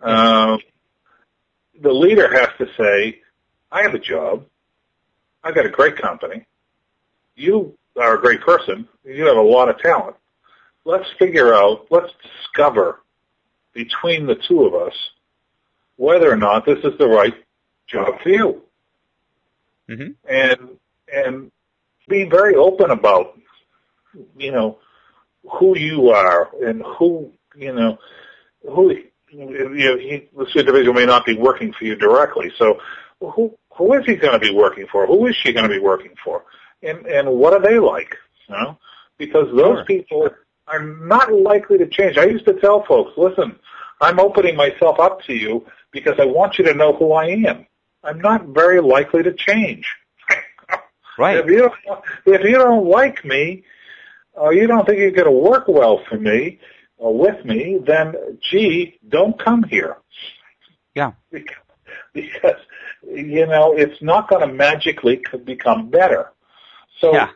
Uh, 0.00 0.58
the 1.80 1.92
leader 1.92 2.28
has 2.32 2.48
to 2.58 2.66
say, 2.76 3.20
I 3.72 3.82
have 3.82 3.94
a 3.94 3.98
job. 3.98 4.44
I 5.42 5.52
got 5.52 5.66
a 5.66 5.70
great 5.70 5.96
company. 5.96 6.46
You 7.34 7.76
are 7.98 8.14
a 8.14 8.20
great 8.20 8.40
person. 8.40 8.88
You 9.04 9.26
have 9.26 9.36
a 9.36 9.42
lot 9.42 9.68
of 9.68 9.78
talent. 9.78 10.16
Let's 10.84 11.08
figure 11.18 11.54
out, 11.54 11.86
let's 11.90 12.12
discover 12.22 13.00
between 13.76 14.26
the 14.26 14.36
two 14.48 14.64
of 14.64 14.74
us 14.74 14.94
whether 15.96 16.30
or 16.30 16.36
not 16.36 16.66
this 16.66 16.78
is 16.84 16.96
the 16.98 17.08
right 17.08 17.34
job 17.86 18.20
for 18.22 18.28
you. 18.28 18.62
Mm-hmm. 19.88 20.12
And 20.28 20.78
and 21.12 21.52
be 22.08 22.24
very 22.24 22.54
open 22.54 22.90
about 22.90 23.38
you 24.36 24.52
know 24.52 24.78
who 25.58 25.78
you 25.78 26.10
are 26.10 26.50
and 26.64 26.82
who 26.98 27.32
you 27.56 27.72
know 27.72 27.98
who 28.68 28.96
you 29.28 29.46
know, 29.46 29.96
he, 29.98 30.28
this 30.36 30.56
individual 30.56 30.94
may 30.94 31.06
not 31.06 31.26
be 31.26 31.36
working 31.36 31.72
for 31.72 31.84
you 31.84 31.94
directly. 31.94 32.50
So 32.58 32.80
who 33.20 33.56
who 33.70 33.94
is 33.94 34.04
he 34.06 34.16
going 34.16 34.32
to 34.32 34.38
be 34.38 34.52
working 34.52 34.86
for? 34.90 35.06
Who 35.06 35.26
is 35.26 35.36
she 35.36 35.52
going 35.52 35.68
to 35.68 35.74
be 35.74 35.80
working 35.80 36.14
for? 36.24 36.44
And 36.82 37.06
and 37.06 37.28
what 37.30 37.52
are 37.52 37.62
they 37.62 37.78
like? 37.78 38.16
You 38.48 38.56
know, 38.56 38.78
because 39.18 39.46
those 39.54 39.78
sure. 39.78 39.84
people 39.84 40.30
are 40.68 40.82
not 40.82 41.32
likely 41.32 41.78
to 41.78 41.86
change. 41.86 42.18
I 42.18 42.24
used 42.24 42.44
to 42.46 42.54
tell 42.54 42.84
folks, 42.84 43.12
listen, 43.16 43.56
I'm 44.00 44.18
opening 44.20 44.56
myself 44.56 44.98
up 45.00 45.22
to 45.22 45.34
you 45.34 45.64
because 45.92 46.14
I 46.18 46.24
want 46.24 46.58
you 46.58 46.64
to 46.64 46.74
know 46.74 46.92
who 46.92 47.12
I 47.12 47.26
am. 47.26 47.66
I'm 48.02 48.20
not 48.20 48.46
very 48.46 48.80
likely 48.80 49.22
to 49.22 49.32
change. 49.32 49.86
Right. 51.18 51.38
if 51.38 51.46
you 51.46 51.60
don't, 51.60 52.04
if 52.26 52.42
you 52.44 52.58
don't 52.58 52.88
like 52.88 53.24
me, 53.24 53.64
or 54.36 54.52
you 54.52 54.66
don't 54.66 54.86
think 54.86 54.98
you're 54.98 55.10
going 55.10 55.24
to 55.24 55.30
work 55.30 55.66
well 55.66 56.02
for 56.08 56.18
me 56.18 56.60
or 56.98 57.18
with 57.18 57.44
me, 57.44 57.78
then 57.84 58.14
gee, 58.50 58.98
don't 59.08 59.42
come 59.42 59.62
here. 59.62 59.96
Yeah. 60.94 61.12
Because, 61.30 61.56
because 62.12 62.60
you 63.02 63.46
know 63.46 63.74
it's 63.74 64.00
not 64.02 64.28
going 64.28 64.46
to 64.46 64.52
magically 64.52 65.22
become 65.44 65.88
better. 65.90 66.32
So 67.00 67.12
yeah. 67.12 67.30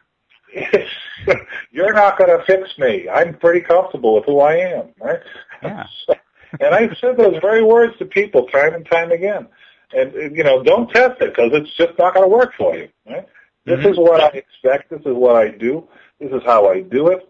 you're 1.71 1.93
not 1.93 2.19
going 2.19 2.37
to 2.37 2.45
fix 2.45 2.77
me. 2.79 3.09
I'm 3.09 3.35
pretty 3.35 3.61
comfortable 3.61 4.15
with 4.15 4.25
who 4.25 4.41
I 4.41 4.57
am, 4.57 4.89
right? 5.01 5.21
Yeah. 5.63 5.87
and 6.61 6.75
I've 6.75 6.97
said 6.99 7.17
those 7.17 7.39
very 7.41 7.63
words 7.63 7.97
to 7.99 8.05
people 8.05 8.47
time 8.47 8.75
and 8.75 8.87
time 8.91 9.13
again. 9.13 9.47
And 9.93 10.37
you 10.37 10.45
know, 10.45 10.63
don't 10.63 10.89
test 10.91 11.21
it 11.21 11.35
because 11.35 11.51
it's 11.53 11.75
just 11.77 11.99
not 11.99 12.15
going 12.15 12.25
to 12.25 12.35
work 12.35 12.53
for 12.57 12.77
you. 12.77 12.89
Right? 13.07 13.27
This 13.65 13.81
mm-hmm. 13.81 13.89
is 13.89 13.99
what 13.99 14.21
I 14.21 14.29
expect. 14.29 14.91
This 14.91 15.01
is 15.01 15.15
what 15.15 15.37
I 15.37 15.49
do. 15.49 15.87
This 16.21 16.31
is 16.33 16.43
how 16.45 16.69
I 16.69 16.81
do 16.83 17.09
it. 17.09 17.29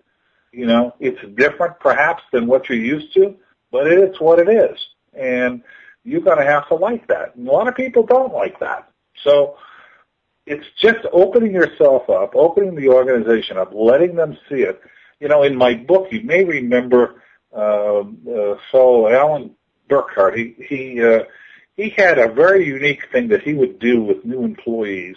You 0.52 0.66
know, 0.66 0.94
it's 1.00 1.20
different 1.36 1.78
perhaps 1.80 2.22
than 2.32 2.46
what 2.46 2.68
you're 2.68 2.78
used 2.78 3.14
to, 3.14 3.36
but 3.70 3.86
it's 3.86 4.20
what 4.20 4.40
it 4.40 4.48
is. 4.48 4.78
And 5.14 5.62
you're 6.04 6.20
going 6.20 6.38
to 6.38 6.44
have 6.44 6.68
to 6.68 6.74
like 6.74 7.06
that. 7.08 7.36
And 7.36 7.46
a 7.46 7.52
lot 7.52 7.68
of 7.68 7.76
people 7.76 8.02
don't 8.04 8.32
like 8.32 8.58
that. 8.60 8.90
So 9.22 9.56
it's 10.50 10.66
just 10.76 11.06
opening 11.12 11.52
yourself 11.52 12.10
up, 12.10 12.34
opening 12.34 12.74
the 12.74 12.88
organization 12.88 13.56
up, 13.56 13.70
letting 13.72 14.16
them 14.16 14.36
see 14.48 14.62
it. 14.62 14.80
You 15.20 15.28
know, 15.28 15.44
in 15.44 15.54
my 15.54 15.74
book, 15.74 16.08
you 16.10 16.22
may 16.22 16.42
remember 16.42 17.22
uh, 17.56 18.00
uh, 18.00 18.56
fellow 18.72 19.08
Alan 19.08 19.54
Burkhart. 19.88 20.36
He 20.36 20.56
he 20.66 21.02
uh, 21.02 21.20
he 21.76 21.90
had 21.90 22.18
a 22.18 22.32
very 22.32 22.66
unique 22.66 23.02
thing 23.12 23.28
that 23.28 23.42
he 23.42 23.54
would 23.54 23.78
do 23.78 24.02
with 24.02 24.24
new 24.24 24.42
employees. 24.42 25.16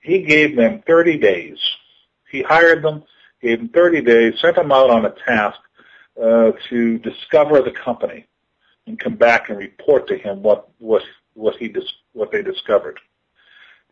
He 0.00 0.22
gave 0.22 0.54
them 0.54 0.82
30 0.86 1.18
days. 1.18 1.58
He 2.30 2.42
hired 2.42 2.82
them, 2.82 3.04
gave 3.40 3.58
them 3.58 3.70
30 3.70 4.02
days, 4.02 4.34
sent 4.40 4.56
them 4.56 4.70
out 4.70 4.90
on 4.90 5.06
a 5.06 5.14
task 5.26 5.58
uh, 6.22 6.52
to 6.68 6.98
discover 6.98 7.62
the 7.62 7.72
company 7.72 8.26
and 8.86 8.98
come 8.98 9.16
back 9.16 9.48
and 9.48 9.58
report 9.58 10.06
to 10.08 10.18
him 10.18 10.42
what 10.42 10.68
what 10.78 11.02
what 11.32 11.56
he 11.56 11.68
dis- 11.68 12.02
what 12.12 12.30
they 12.32 12.42
discovered. 12.42 13.00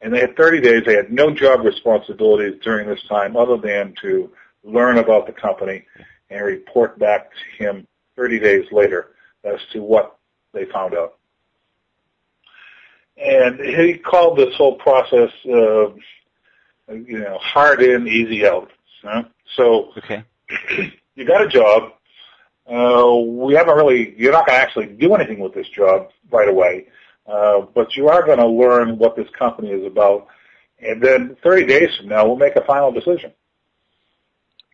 And 0.03 0.13
they 0.13 0.21
had 0.21 0.37
30 0.37 0.61
days. 0.61 0.83
They 0.85 0.95
had 0.95 1.11
no 1.11 1.31
job 1.31 1.65
responsibilities 1.65 2.61
during 2.63 2.89
this 2.89 3.03
time 3.09 3.37
other 3.37 3.57
than 3.57 3.95
to 4.03 4.31
learn 4.63 4.99
about 4.99 5.27
the 5.27 5.33
company 5.33 5.85
and 6.31 6.45
report 6.45 6.99
back 6.99 7.31
to 7.31 7.65
him 7.65 7.87
30 8.17 8.41
days 8.41 8.67
later 8.73 9.15
as 9.45 9.61
to 9.73 9.81
what 9.81 10.19
they 10.53 10.65
found 10.67 10.95
out. 10.95 11.15
And 13.17 13.59
he 13.61 13.95
called 13.95 14.39
this 14.39 14.55
whole 14.55 14.75
process, 14.77 15.31
uh, 15.47 15.89
you 16.93 17.21
know, 17.21 17.39
hard 17.41 17.83
in, 17.83 18.07
easy 18.07 18.47
out. 18.47 18.71
Huh? 19.03 19.25
So 19.57 19.93
okay. 19.97 20.25
you 21.15 21.25
got 21.25 21.43
a 21.43 21.49
job. 21.49 21.93
Uh, 22.69 23.15
we 23.17 23.55
haven't 23.55 23.77
really, 23.77 24.15
you're 24.19 24.33
not 24.33 24.47
going 24.47 24.59
to 24.59 24.63
actually 24.63 24.87
do 24.87 25.15
anything 25.15 25.39
with 25.39 25.55
this 25.55 25.69
job 25.69 26.11
right 26.31 26.49
away, 26.49 26.87
uh, 27.27 27.63
but 27.75 27.97
you 27.97 28.09
are 28.09 28.25
going 28.25 28.39
to 28.39 28.47
learn 28.47 28.99
what 28.99 29.17
this 29.17 29.29
company 29.39 29.71
is 29.71 29.87
about. 29.87 30.29
And 30.79 31.03
then 31.03 31.37
30 31.43 31.67
days 31.67 31.89
from 31.97 32.09
now, 32.09 32.27
we'll 32.27 32.37
make 32.37 32.57
a 32.57 32.65
final 32.65 32.93
decision. 32.93 33.33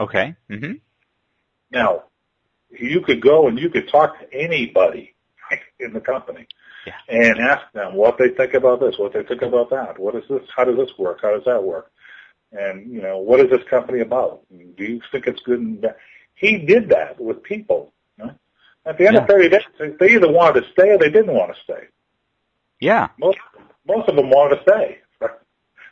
Okay. 0.01 0.35
Mm-hmm. 0.51 0.73
Now, 1.71 2.05
you 2.71 3.01
could 3.01 3.21
go 3.21 3.49
and 3.49 3.59
you 3.59 3.71
could 3.71 3.89
talk 3.89 4.19
to 4.21 4.35
anybody 4.35 5.15
in 5.81 5.93
the 5.93 6.01
company 6.01 6.47
yeah. 6.87 6.95
and 7.09 7.39
ask 7.39 7.71
them 7.73 7.95
what 7.95 8.19
they 8.19 8.31
think 8.31 8.55
about 8.55 8.81
this, 8.81 8.97
what 8.99 9.13
they 9.13 9.23
think 9.23 9.43
about 9.43 9.71
that. 9.71 9.99
What 9.99 10.15
is 10.15 10.25
this? 10.29 10.43
How 10.55 10.65
does 10.65 10.77
this 10.77 10.91
work? 10.99 11.21
How 11.23 11.33
does 11.33 11.45
that 11.47 11.63
work? 11.63 11.91
And 12.53 12.93
you 12.93 13.01
know, 13.01 13.19
what 13.19 13.41
is 13.41 13.51
this 13.51 13.67
company 13.71 14.01
about? 14.01 14.43
Do 14.51 14.85
you 14.85 15.01
think 15.11 15.27
it's 15.27 15.41
good 15.41 15.61
and 15.61 15.81
bad? 15.81 15.97
He 16.35 16.59
did 16.59 16.89
that 16.91 17.21
with 17.21 17.43
people. 17.43 17.93
You 18.19 18.27
know? 18.27 18.35
At 18.85 18.99
the 18.99 19.07
end 19.07 19.15
Yeah. 19.15 19.23
of 19.23 19.29
30 19.29 19.49
days, 19.49 19.63
they 20.01 20.11
either 20.11 20.31
wanted 20.31 20.63
to 20.63 20.73
stay 20.73 20.91
or 20.91 20.99
they 20.99 21.11
didn't 21.11 21.35
want 21.35 21.55
to 21.55 21.63
stay. 21.63 21.87
Yeah. 22.83 23.09
Most 23.17 23.39
most 23.87 24.09
of 24.09 24.17
them 24.17 24.29
wanted 24.29 24.57
to 24.57 24.63
stay. 24.63 24.99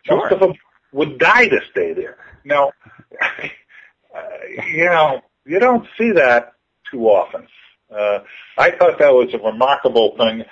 Most 0.08 0.32
of 0.32 0.40
them 0.40 0.54
would 0.92 1.18
die 1.18 1.46
to 1.46 1.60
stay 1.70 1.92
there. 1.92 2.16
Now, 2.44 2.72
you 4.74 4.86
know, 4.86 5.20
you 5.46 5.60
don't 5.60 5.86
see 5.96 6.10
that 6.12 6.54
too 6.90 7.06
often. 7.06 7.46
Uh, 7.94 8.20
I 8.58 8.72
thought 8.72 8.98
that 8.98 9.12
was 9.12 9.32
a 9.34 9.38
remarkable 9.38 10.16
thing, 10.16 10.44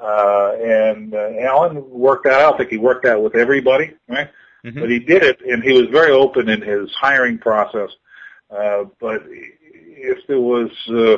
uh, 0.00 0.52
and 0.60 1.14
uh, 1.14 1.30
Alan 1.40 1.88
worked 1.88 2.24
that 2.24 2.40
out. 2.40 2.54
I 2.54 2.58
think 2.58 2.70
he 2.70 2.78
worked 2.78 3.04
that 3.04 3.22
with 3.22 3.34
everybody, 3.34 3.94
right? 4.08 4.28
Mhm. 4.64 4.80
But 4.80 4.90
he 4.90 4.98
did 4.98 5.22
it, 5.22 5.40
and 5.40 5.62
he 5.62 5.72
was 5.72 5.88
very 5.90 6.12
open 6.12 6.48
in 6.50 6.60
his 6.60 6.90
hiring 7.00 7.38
process. 7.38 7.90
Uh, 8.50 8.84
but 9.00 9.22
if 9.28 10.26
there 10.26 10.40
was, 10.40 10.70
uh, 10.88 11.16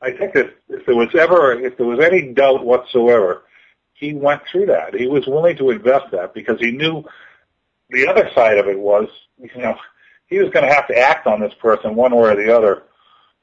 I 0.00 0.12
think 0.12 0.32
that 0.34 0.54
if 0.68 0.86
there 0.86 0.96
was 0.96 1.14
ever, 1.14 1.52
if 1.52 1.76
there 1.76 1.86
was 1.86 2.00
any 2.00 2.32
doubt 2.32 2.64
whatsoever, 2.64 3.43
he 3.94 4.12
went 4.12 4.42
through 4.50 4.66
that. 4.66 4.94
He 4.94 5.06
was 5.06 5.26
willing 5.26 5.56
to 5.56 5.70
invest 5.70 6.10
that 6.12 6.34
because 6.34 6.60
he 6.60 6.72
knew 6.72 7.04
the 7.90 8.06
other 8.06 8.28
side 8.34 8.58
of 8.58 8.66
it 8.66 8.78
was, 8.78 9.08
you 9.38 9.62
know, 9.62 9.76
he 10.26 10.38
was 10.38 10.50
going 10.50 10.66
to 10.66 10.74
have 10.74 10.88
to 10.88 10.98
act 10.98 11.26
on 11.26 11.40
this 11.40 11.54
person 11.54 11.94
one 11.94 12.14
way 12.14 12.30
or 12.30 12.36
the 12.36 12.56
other, 12.56 12.84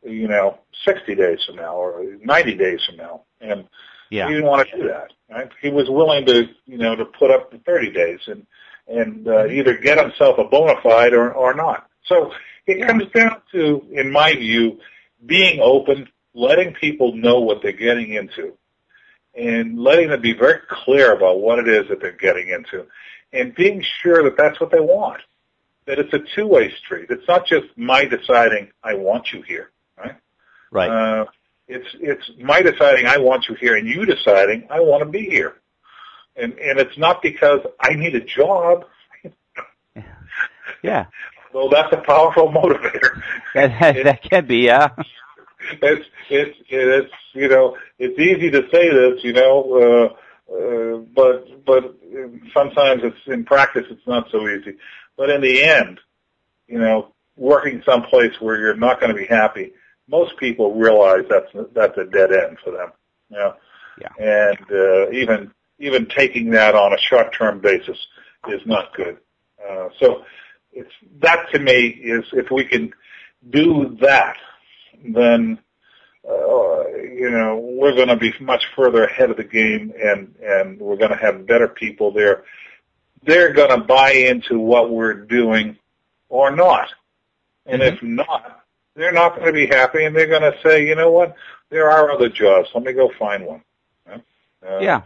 you 0.04 0.28
know, 0.28 0.60
60 0.86 1.16
days 1.16 1.40
from 1.46 1.56
now 1.56 1.76
or 1.76 2.04
90 2.22 2.56
days 2.56 2.84
from 2.86 2.98
now. 2.98 3.22
And 3.40 3.68
Yeah. 4.10 4.28
he 4.28 4.34
didn't 4.34 4.50
want 4.50 4.68
to 4.70 4.78
do 4.78 4.88
that. 4.88 5.12
Right? 5.30 5.50
He 5.62 5.70
was 5.70 5.90
willing 5.90 6.26
to, 6.26 6.50
you 6.66 6.78
know, 6.78 6.96
to 6.96 7.06
put 7.06 7.32
up 7.32 7.52
the 7.52 7.60
30 7.60 7.92
days 7.92 8.20
and 8.28 8.46
and 8.88 9.28
uh, 9.28 9.46
either 9.46 9.78
get 9.78 9.98
himself 10.00 10.38
a 10.38 10.44
bona 10.44 10.76
fide 10.82 11.14
or 11.14 11.32
or 11.32 11.54
not. 11.54 11.88
So 12.06 12.34
it 12.68 12.86
comes 12.86 13.06
down 13.14 13.42
to, 13.54 13.86
in 13.92 14.12
my 14.12 14.34
view, 14.34 14.80
being 15.26 15.62
open, 15.62 16.10
letting 16.34 16.74
people 16.74 17.16
know 17.16 17.40
what 17.40 17.62
they're 17.62 17.72
getting 17.72 18.14
into, 18.14 18.58
and 19.36 19.80
letting 19.80 20.10
them 20.10 20.22
be 20.22 20.34
very 20.34 20.60
clear 20.70 21.14
about 21.14 21.40
what 21.40 21.60
it 21.60 21.68
is 21.68 21.88
that 21.90 22.02
they're 22.02 22.12
getting 22.12 22.50
into, 22.50 22.86
and 23.34 23.56
being 23.56 23.84
sure 24.02 24.24
that 24.24 24.38
that's 24.38 24.60
what 24.60 24.72
they 24.72 24.80
want. 24.80 25.22
That 25.86 26.00
it's 26.00 26.14
a 26.14 26.20
two-way 26.36 26.74
street. 26.76 27.08
It's 27.10 27.28
not 27.28 27.46
just 27.48 27.66
my 27.76 28.06
deciding 28.06 28.70
I 28.84 28.94
want 28.94 29.32
you 29.34 29.42
here, 29.42 29.72
right? 29.98 30.16
Right. 30.70 30.90
Uh, 30.90 31.26
it's 31.68 31.88
it's 32.00 32.32
my 32.40 32.62
deciding 32.62 33.08
I 33.08 33.18
want 33.18 33.48
you 33.48 33.56
here, 33.56 33.76
and 33.76 33.88
you 33.88 34.06
deciding 34.06 34.68
I 34.70 34.80
want 34.80 35.04
to 35.04 35.10
be 35.10 35.26
here, 35.26 35.56
and 36.36 36.54
and 36.60 36.80
it's 36.80 36.98
not 36.98 37.22
because 37.22 37.62
I 37.80 37.94
need 37.94 38.16
a 38.16 38.22
job. 38.22 38.86
yeah. 40.84 41.06
Well, 41.54 41.70
that's 41.70 41.92
a 41.92 41.98
powerful 41.98 42.50
motivator. 42.50 43.22
That, 43.54 43.78
that, 43.80 44.04
that 44.04 44.24
can 44.24 44.46
be. 44.46 44.60
Yeah. 44.60 44.90
It's 45.82 46.06
it's 46.30 46.58
it's 46.70 47.14
you 47.34 47.48
know 47.48 47.78
it's 48.00 48.20
easy 48.20 48.50
to 48.52 48.62
say 48.72 48.90
this, 48.90 49.24
you 49.24 49.34
know, 49.34 50.16
uh, 50.50 50.54
uh, 50.54 50.98
but 51.16 51.66
but 51.66 51.96
sometimes 52.54 53.02
it's 53.04 53.18
in 53.28 53.46
practice 53.46 53.86
it's 53.90 54.08
not 54.08 54.30
so 54.32 54.48
easy. 54.48 54.76
But 55.18 55.30
in 55.30 55.42
the 55.42 55.64
end, 55.64 56.00
you 56.68 56.80
know, 56.80 57.14
working 57.38 57.82
someplace 57.86 58.40
where 58.40 58.58
you're 58.60 58.76
not 58.76 59.00
going 59.00 59.14
to 59.14 59.18
be 59.18 59.28
happy, 59.28 59.74
most 60.08 60.38
people 60.38 60.74
realize 60.76 61.26
that's 61.30 61.52
that's 61.74 61.98
a 61.98 62.06
dead 62.06 62.32
end 62.32 62.58
for 62.64 62.72
them. 62.72 62.92
You 63.30 63.38
know, 63.38 63.56
Yeah. 64.00 64.48
and 64.50 64.72
uh, 64.72 65.12
even 65.12 65.52
even 65.80 66.08
taking 66.08 66.52
that 66.52 66.76
on 66.76 66.94
a 66.94 66.98
short 66.98 67.34
term 67.34 67.60
basis 67.60 67.98
is 68.50 68.62
not 68.66 68.94
good. 68.96 69.18
Uh, 69.68 69.90
so 70.00 70.24
it's 70.74 70.92
that 71.20 71.48
to 71.52 71.60
me 71.60 71.88
is 71.88 72.26
if 72.34 72.52
we 72.52 72.66
can 72.66 72.94
do 73.50 73.98
that, 74.02 74.38
then 75.04 75.60
uh, 76.28 76.88
you 76.98 77.30
know 77.32 77.58
we're 77.58 77.96
going 77.96 78.08
to 78.08 78.16
be 78.16 78.34
much 78.40 78.64
further 78.76 79.04
ahead 79.06 79.30
of 79.32 79.38
the 79.38 79.44
game, 79.44 79.94
and 80.02 80.36
and 80.44 80.80
we're 80.80 80.98
going 80.98 81.12
to 81.12 81.18
have 81.18 81.46
better 81.48 81.68
people 81.68 82.12
there. 82.12 82.44
They're 83.24 83.54
going 83.54 83.70
to 83.70 83.86
buy 83.86 84.12
into 84.14 84.60
what 84.60 84.90
we're 84.92 85.14
doing, 85.14 85.78
or 86.30 86.56
not. 86.56 86.90
And 87.68 87.84
if 87.84 88.02
not, 88.02 88.64
they're 88.96 89.12
not 89.12 89.36
going 89.36 89.46
to 89.48 89.54
be 89.54 89.68
happy, 89.68 90.06
and 90.06 90.16
they're 90.16 90.28
going 90.28 90.42
to 90.42 90.58
say, 90.64 90.88
you 90.88 90.96
know 90.96 91.12
what, 91.12 91.36
there 91.70 91.90
are 91.92 92.12
other 92.12 92.30
jobs. 92.30 92.70
Let 92.74 92.84
me 92.84 92.94
go 92.94 93.12
find 93.20 93.46
one. 93.46 93.64
Uh, 94.08 94.80
Yeah. 94.80 95.02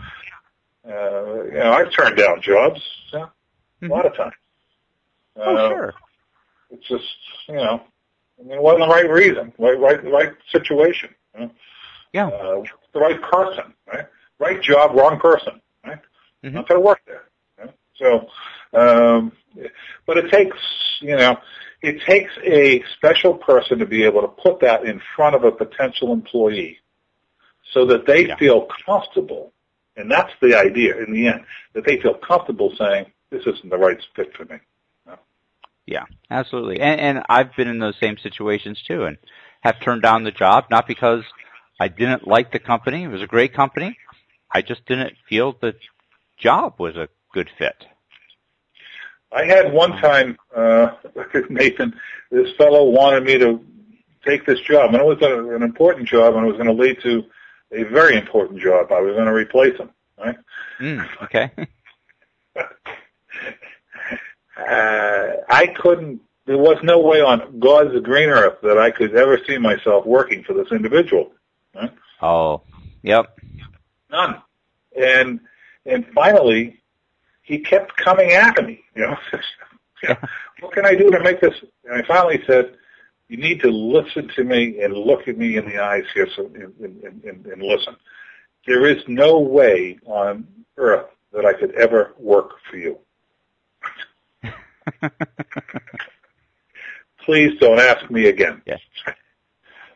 Uh, 0.87 1.43
you 1.45 1.51
know, 1.53 1.71
I've 1.73 1.91
turned 1.91 2.15
down 2.17 2.41
jobs 2.41 2.79
yeah, 3.11 3.27
a 3.81 3.87
lot 3.87 4.05
of 4.05 4.15
times. 4.15 4.33
Oh, 5.35 5.55
Uh, 5.55 5.69
sure. 5.69 5.93
It's 6.71 6.87
just, 6.87 7.17
you 7.49 7.55
know, 7.55 7.81
Mean, 8.43 8.57
it 8.57 8.61
wasn't 8.61 8.81
the 8.83 8.87
right 8.93 9.09
reason, 9.09 9.53
right, 9.57 9.79
right, 9.79 10.03
right 10.11 10.33
situation. 10.51 11.09
You 11.35 11.41
know? 11.45 11.51
Yeah. 12.13 12.27
Uh, 12.27 12.63
the 12.93 12.99
right 12.99 13.21
person, 13.21 13.73
right? 13.91 14.05
Right 14.39 14.61
job, 14.61 14.95
wrong 14.95 15.19
person, 15.19 15.61
right? 15.85 15.99
Mhm. 16.43 16.53
Not 16.53 16.67
going 16.67 16.81
to 16.81 16.85
work 16.85 17.01
there. 17.07 17.23
you 17.59 17.65
know? 17.65 17.73
So, 18.73 18.77
um, 18.77 19.31
but 20.05 20.17
it 20.17 20.29
takes, 20.29 20.57
you 21.01 21.15
know, 21.15 21.37
it 21.81 22.01
takes 22.01 22.31
a 22.43 22.83
special 22.97 23.35
person 23.35 23.79
to 23.79 23.85
be 23.85 24.03
able 24.03 24.21
to 24.21 24.27
put 24.27 24.59
that 24.61 24.83
in 24.85 25.01
front 25.15 25.35
of 25.35 25.43
a 25.43 25.51
potential 25.51 26.11
employee 26.13 26.79
so 27.71 27.85
that 27.85 28.05
they 28.05 28.27
Yeah. 28.27 28.35
feel 28.37 28.67
comfortable. 28.85 29.53
And 29.97 30.11
that's 30.11 30.33
the 30.41 30.55
idea 30.55 30.97
in 30.97 31.13
the 31.13 31.27
end, 31.27 31.45
that 31.73 31.85
they 31.85 32.01
feel 32.01 32.15
comfortable 32.15 32.75
saying, 32.75 33.11
this 33.29 33.45
isn't 33.47 33.69
the 33.69 33.77
right 33.77 33.97
fit 34.15 34.35
for 34.35 34.43
me. 34.45 34.57
Absolutely. 36.29 36.79
And, 36.79 36.99
and 36.99 37.23
I've 37.29 37.55
been 37.55 37.67
in 37.67 37.79
those 37.79 37.95
same 37.99 38.17
situations 38.17 38.81
too, 38.87 39.03
and 39.03 39.17
have 39.61 39.79
turned 39.79 40.01
down 40.01 40.23
the 40.23 40.31
job 40.31 40.65
not 40.69 40.87
because 40.87 41.23
I 41.79 41.87
didn't 41.87 42.27
like 42.27 42.51
the 42.51 42.59
company. 42.59 43.03
It 43.03 43.09
was 43.09 43.21
a 43.21 43.27
great 43.27 43.53
company. 43.53 43.97
I 44.51 44.61
just 44.61 44.85
didn't 44.85 45.13
feel 45.27 45.55
the 45.59 45.75
job 46.37 46.75
was 46.79 46.95
a 46.95 47.09
good 47.33 47.49
fit. 47.57 47.85
I 49.31 49.45
had 49.45 49.73
one 49.73 49.91
time, 49.91 50.37
uh, 50.55 50.91
Nathan, 51.49 51.93
this 52.31 52.55
fellow 52.57 52.89
wanted 52.89 53.23
me 53.23 53.37
to 53.37 53.59
take 54.25 54.45
this 54.45 54.59
job, 54.61 54.93
and 54.93 55.01
it 55.01 55.05
was 55.05 55.21
a, 55.21 55.55
an 55.55 55.61
important 55.61 56.07
job, 56.07 56.35
and 56.35 56.45
it 56.45 56.47
was 56.47 56.57
going 56.57 56.67
to 56.67 56.81
lead 56.81 57.01
to 57.03 57.23
a 57.71 57.83
very 57.83 58.17
important 58.17 58.61
job. 58.61 58.91
I 58.91 59.01
was 59.01 59.13
going 59.13 59.25
to 59.25 59.33
replace 59.33 59.77
him, 59.77 59.89
right? 60.17 60.37
Mm, 60.79 61.07
okay. 61.23 61.51
Uh, 64.57 65.37
I 65.49 65.67
couldn't, 65.67 66.21
there 66.45 66.57
was 66.57 66.77
no 66.83 66.99
way 66.99 67.21
on 67.21 67.59
God's 67.59 67.99
green 68.03 68.29
earth 68.29 68.59
that 68.63 68.77
I 68.77 68.91
could 68.91 69.15
ever 69.15 69.39
see 69.47 69.57
myself 69.57 70.05
working 70.05 70.43
for 70.43 70.53
this 70.53 70.71
individual. 70.71 71.31
Right? 71.73 71.91
oh, 72.21 72.61
yep. 73.01 73.37
None. 74.09 74.41
And, 74.95 75.39
and 75.85 76.05
finally, 76.13 76.81
he 77.41 77.59
kept 77.59 77.95
coming 77.97 78.31
at 78.31 78.63
me. 78.65 78.81
You 78.95 79.07
know, 79.07 79.17
what 80.61 80.73
can 80.73 80.85
I 80.85 80.95
do 80.95 81.11
to 81.11 81.21
make 81.21 81.41
this? 81.41 81.55
And 81.83 82.01
I 82.01 82.07
finally 82.07 82.41
said, 82.47 82.75
you 83.27 83.37
need 83.37 83.59
to 83.61 83.69
listen 83.69 84.29
to 84.35 84.43
me 84.43 84.81
and 84.81 84.93
look 84.93 85.27
at 85.27 85.37
me 85.37 85.57
in 85.57 85.65
the 85.65 85.79
eyes 85.79 86.03
here 86.13 86.27
so, 86.35 86.45
and, 86.45 86.73
and, 86.79 87.23
and, 87.23 87.45
and 87.45 87.61
listen. 87.61 87.95
There 88.67 88.85
is 88.85 89.03
no 89.07 89.39
way 89.39 89.99
on 90.05 90.47
earth 90.77 91.07
that 91.33 91.45
I 91.45 91.53
could 91.53 91.73
ever 91.75 92.13
work 92.17 92.51
for 92.69 92.77
you. 92.77 92.97
Please 97.25 97.59
don't 97.59 97.79
ask 97.79 98.09
me 98.11 98.27
again. 98.27 98.61
Yes. 98.65 98.79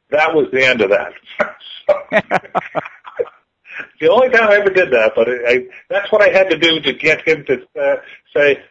That 0.10 0.34
was 0.34 0.48
the 0.52 0.66
end 0.66 0.82
of 0.82 0.90
that. 0.90 1.14
the 4.00 4.10
only 4.10 4.30
time 4.30 4.50
I 4.50 4.56
ever 4.56 4.72
did 4.72 4.92
that, 4.92 5.12
but 5.16 5.30
I, 5.30 5.34
I, 5.48 5.68
that's 5.90 6.12
what 6.12 6.22
I 6.22 6.30
had 6.30 6.50
to 6.50 6.58
do 6.58 6.80
to 6.80 6.94
get 6.94 7.28
him 7.28 7.46
to 7.46 7.62
uh, 7.80 7.98
say, 8.36 8.64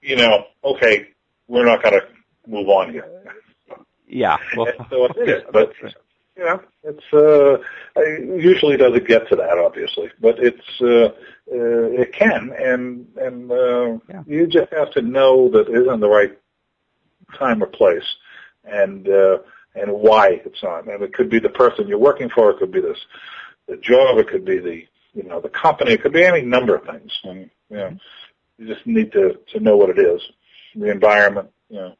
you 0.00 0.16
know, 0.16 0.44
okay, 0.64 1.08
we're 1.48 1.66
not 1.66 1.82
going 1.82 2.00
to 2.00 2.06
move 2.46 2.68
on 2.68 2.92
here. 2.92 3.08
Yeah. 4.06 4.36
Well, 4.56 4.66
so 4.90 5.06
it 5.06 5.28
is, 5.28 5.42
but 5.52 5.72
you 6.36 6.44
know, 6.44 6.60
it's 6.82 7.12
uh, 7.12 7.56
it 7.96 8.42
usually 8.42 8.76
doesn't 8.76 9.08
get 9.08 9.28
to 9.28 9.36
that, 9.36 9.58
obviously, 9.58 10.10
but 10.20 10.38
it's 10.38 10.80
uh, 10.80 11.06
uh, 11.50 12.00
it 12.00 12.12
can, 12.12 12.52
and 12.58 13.06
and 13.16 13.50
uh, 13.50 13.98
yeah. 14.08 14.22
you 14.26 14.46
just 14.46 14.72
have 14.72 14.90
to 14.92 15.02
know 15.02 15.48
that 15.48 15.68
it 15.68 15.82
isn't 15.82 16.00
the 16.00 16.08
right 16.08 16.38
time 17.38 17.62
or 17.62 17.66
place, 17.66 18.04
and 18.64 19.08
uh, 19.08 19.38
and 19.74 19.90
why 19.90 20.42
it's 20.44 20.62
not. 20.62 20.86
And 20.86 21.02
it 21.02 21.14
could 21.14 21.30
be 21.30 21.38
the 21.38 21.48
person 21.48 21.88
you're 21.88 21.98
working 21.98 22.28
for, 22.28 22.50
it 22.50 22.58
could 22.58 22.72
be 22.72 22.80
this 22.80 22.98
the 23.66 23.76
job, 23.78 24.18
it 24.18 24.28
could 24.28 24.44
be 24.44 24.58
the 24.58 24.86
you 25.14 25.22
know 25.22 25.40
the 25.40 25.48
company, 25.48 25.92
it 25.92 26.02
could 26.02 26.12
be 26.12 26.24
any 26.24 26.42
number 26.42 26.74
of 26.74 26.84
things. 26.84 27.12
And 27.24 27.50
you 27.70 27.76
know, 27.76 27.96
you 28.58 28.66
just 28.66 28.86
need 28.86 29.10
to 29.12 29.38
to 29.52 29.60
know 29.60 29.76
what 29.76 29.90
it 29.90 29.98
is, 29.98 30.20
the 30.74 30.90
environment, 30.90 31.50
you 31.70 31.76
know. 31.76 31.96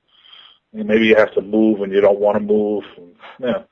And 0.75 0.89
maybe 0.89 1.07
you 1.07 1.17
have 1.17 1.33
to 1.33 1.41
move 1.41 1.81
and 1.81 1.91
you 1.91 2.03
don't 2.03 2.21
want 2.21 2.37
to 2.37 2.45
move. 2.45 2.85
And, 2.99 3.15
yeah, 3.41 3.63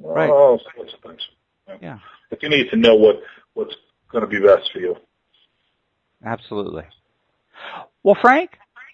right. 0.00 0.30
all 0.30 0.60
sorts 0.74 0.92
of 0.94 1.00
things. 1.00 1.20
Yeah. 1.68 1.76
yeah. 1.80 1.98
But 2.30 2.42
you 2.42 2.48
need 2.48 2.70
to 2.70 2.76
know 2.76 2.94
what 2.94 3.16
what's 3.54 3.74
going 4.10 4.22
to 4.22 4.28
be 4.28 4.40
best 4.40 4.70
for 4.72 4.78
you. 4.78 4.96
Absolutely. 6.24 6.84
Well, 8.02 8.16
Frank, 8.20 8.50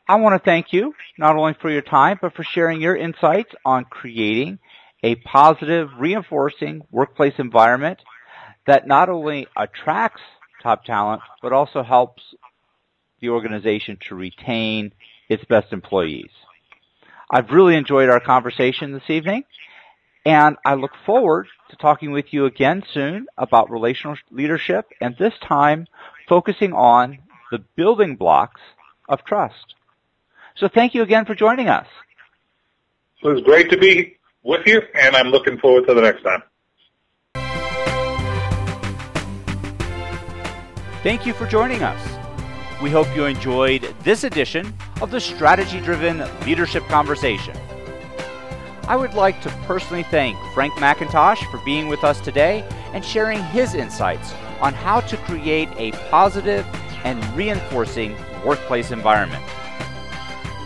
I 0.08 0.16
want 0.16 0.40
to 0.40 0.44
thank 0.44 0.72
you 0.72 0.94
not 1.18 1.36
only 1.36 1.54
for 1.60 1.70
your 1.70 1.82
time, 1.82 2.18
but 2.20 2.34
for 2.34 2.42
sharing 2.42 2.80
your 2.80 2.96
insights 2.96 3.50
on 3.64 3.84
creating 3.84 4.58
a 5.02 5.14
positive, 5.16 5.90
reinforcing 5.98 6.82
workplace 6.90 7.34
environment 7.38 7.98
that 8.66 8.86
not 8.86 9.08
only 9.08 9.46
attracts 9.56 10.22
top 10.62 10.84
talent, 10.84 11.22
but 11.42 11.52
also 11.52 11.82
helps 11.82 12.22
the 13.20 13.28
organization 13.30 13.98
to 14.08 14.14
retain 14.14 14.92
its 15.28 15.44
best 15.44 15.72
employees. 15.72 16.30
I've 17.30 17.50
really 17.50 17.76
enjoyed 17.76 18.08
our 18.08 18.20
conversation 18.20 18.92
this 18.92 19.08
evening, 19.08 19.44
and 20.28 20.58
I 20.62 20.74
look 20.74 20.90
forward 21.06 21.48
to 21.70 21.76
talking 21.76 22.12
with 22.12 22.34
you 22.34 22.44
again 22.44 22.82
soon 22.92 23.28
about 23.38 23.70
relational 23.70 24.18
leadership, 24.30 24.84
and 25.00 25.16
this 25.16 25.32
time 25.40 25.86
focusing 26.28 26.74
on 26.74 27.20
the 27.50 27.64
building 27.76 28.14
blocks 28.14 28.60
of 29.08 29.24
trust. 29.24 29.74
So 30.54 30.68
thank 30.68 30.94
you 30.94 31.00
again 31.00 31.24
for 31.24 31.34
joining 31.34 31.68
us. 31.70 31.86
It 33.22 33.26
was 33.26 33.40
great 33.42 33.70
to 33.70 33.78
be 33.78 34.18
with 34.42 34.66
you, 34.66 34.82
and 34.94 35.16
I'm 35.16 35.28
looking 35.28 35.56
forward 35.56 35.86
to 35.86 35.94
the 35.94 36.02
next 36.02 36.22
time. 36.22 36.42
Thank 41.02 41.24
you 41.24 41.32
for 41.32 41.46
joining 41.46 41.82
us. 41.82 42.82
We 42.82 42.90
hope 42.90 43.08
you 43.16 43.24
enjoyed 43.24 43.94
this 44.02 44.24
edition 44.24 44.74
of 45.00 45.10
the 45.10 45.20
Strategy 45.20 45.80
Driven 45.80 46.22
Leadership 46.44 46.84
Conversation. 46.88 47.56
I 48.88 48.96
would 48.96 49.12
like 49.12 49.42
to 49.42 49.50
personally 49.66 50.02
thank 50.02 50.38
Frank 50.54 50.72
McIntosh 50.76 51.44
for 51.50 51.58
being 51.58 51.88
with 51.88 52.04
us 52.04 52.22
today 52.22 52.66
and 52.94 53.04
sharing 53.04 53.42
his 53.44 53.74
insights 53.74 54.32
on 54.62 54.72
how 54.72 55.00
to 55.00 55.16
create 55.18 55.68
a 55.76 55.90
positive 56.08 56.64
and 57.04 57.22
reinforcing 57.36 58.16
workplace 58.46 58.90
environment. 58.90 59.44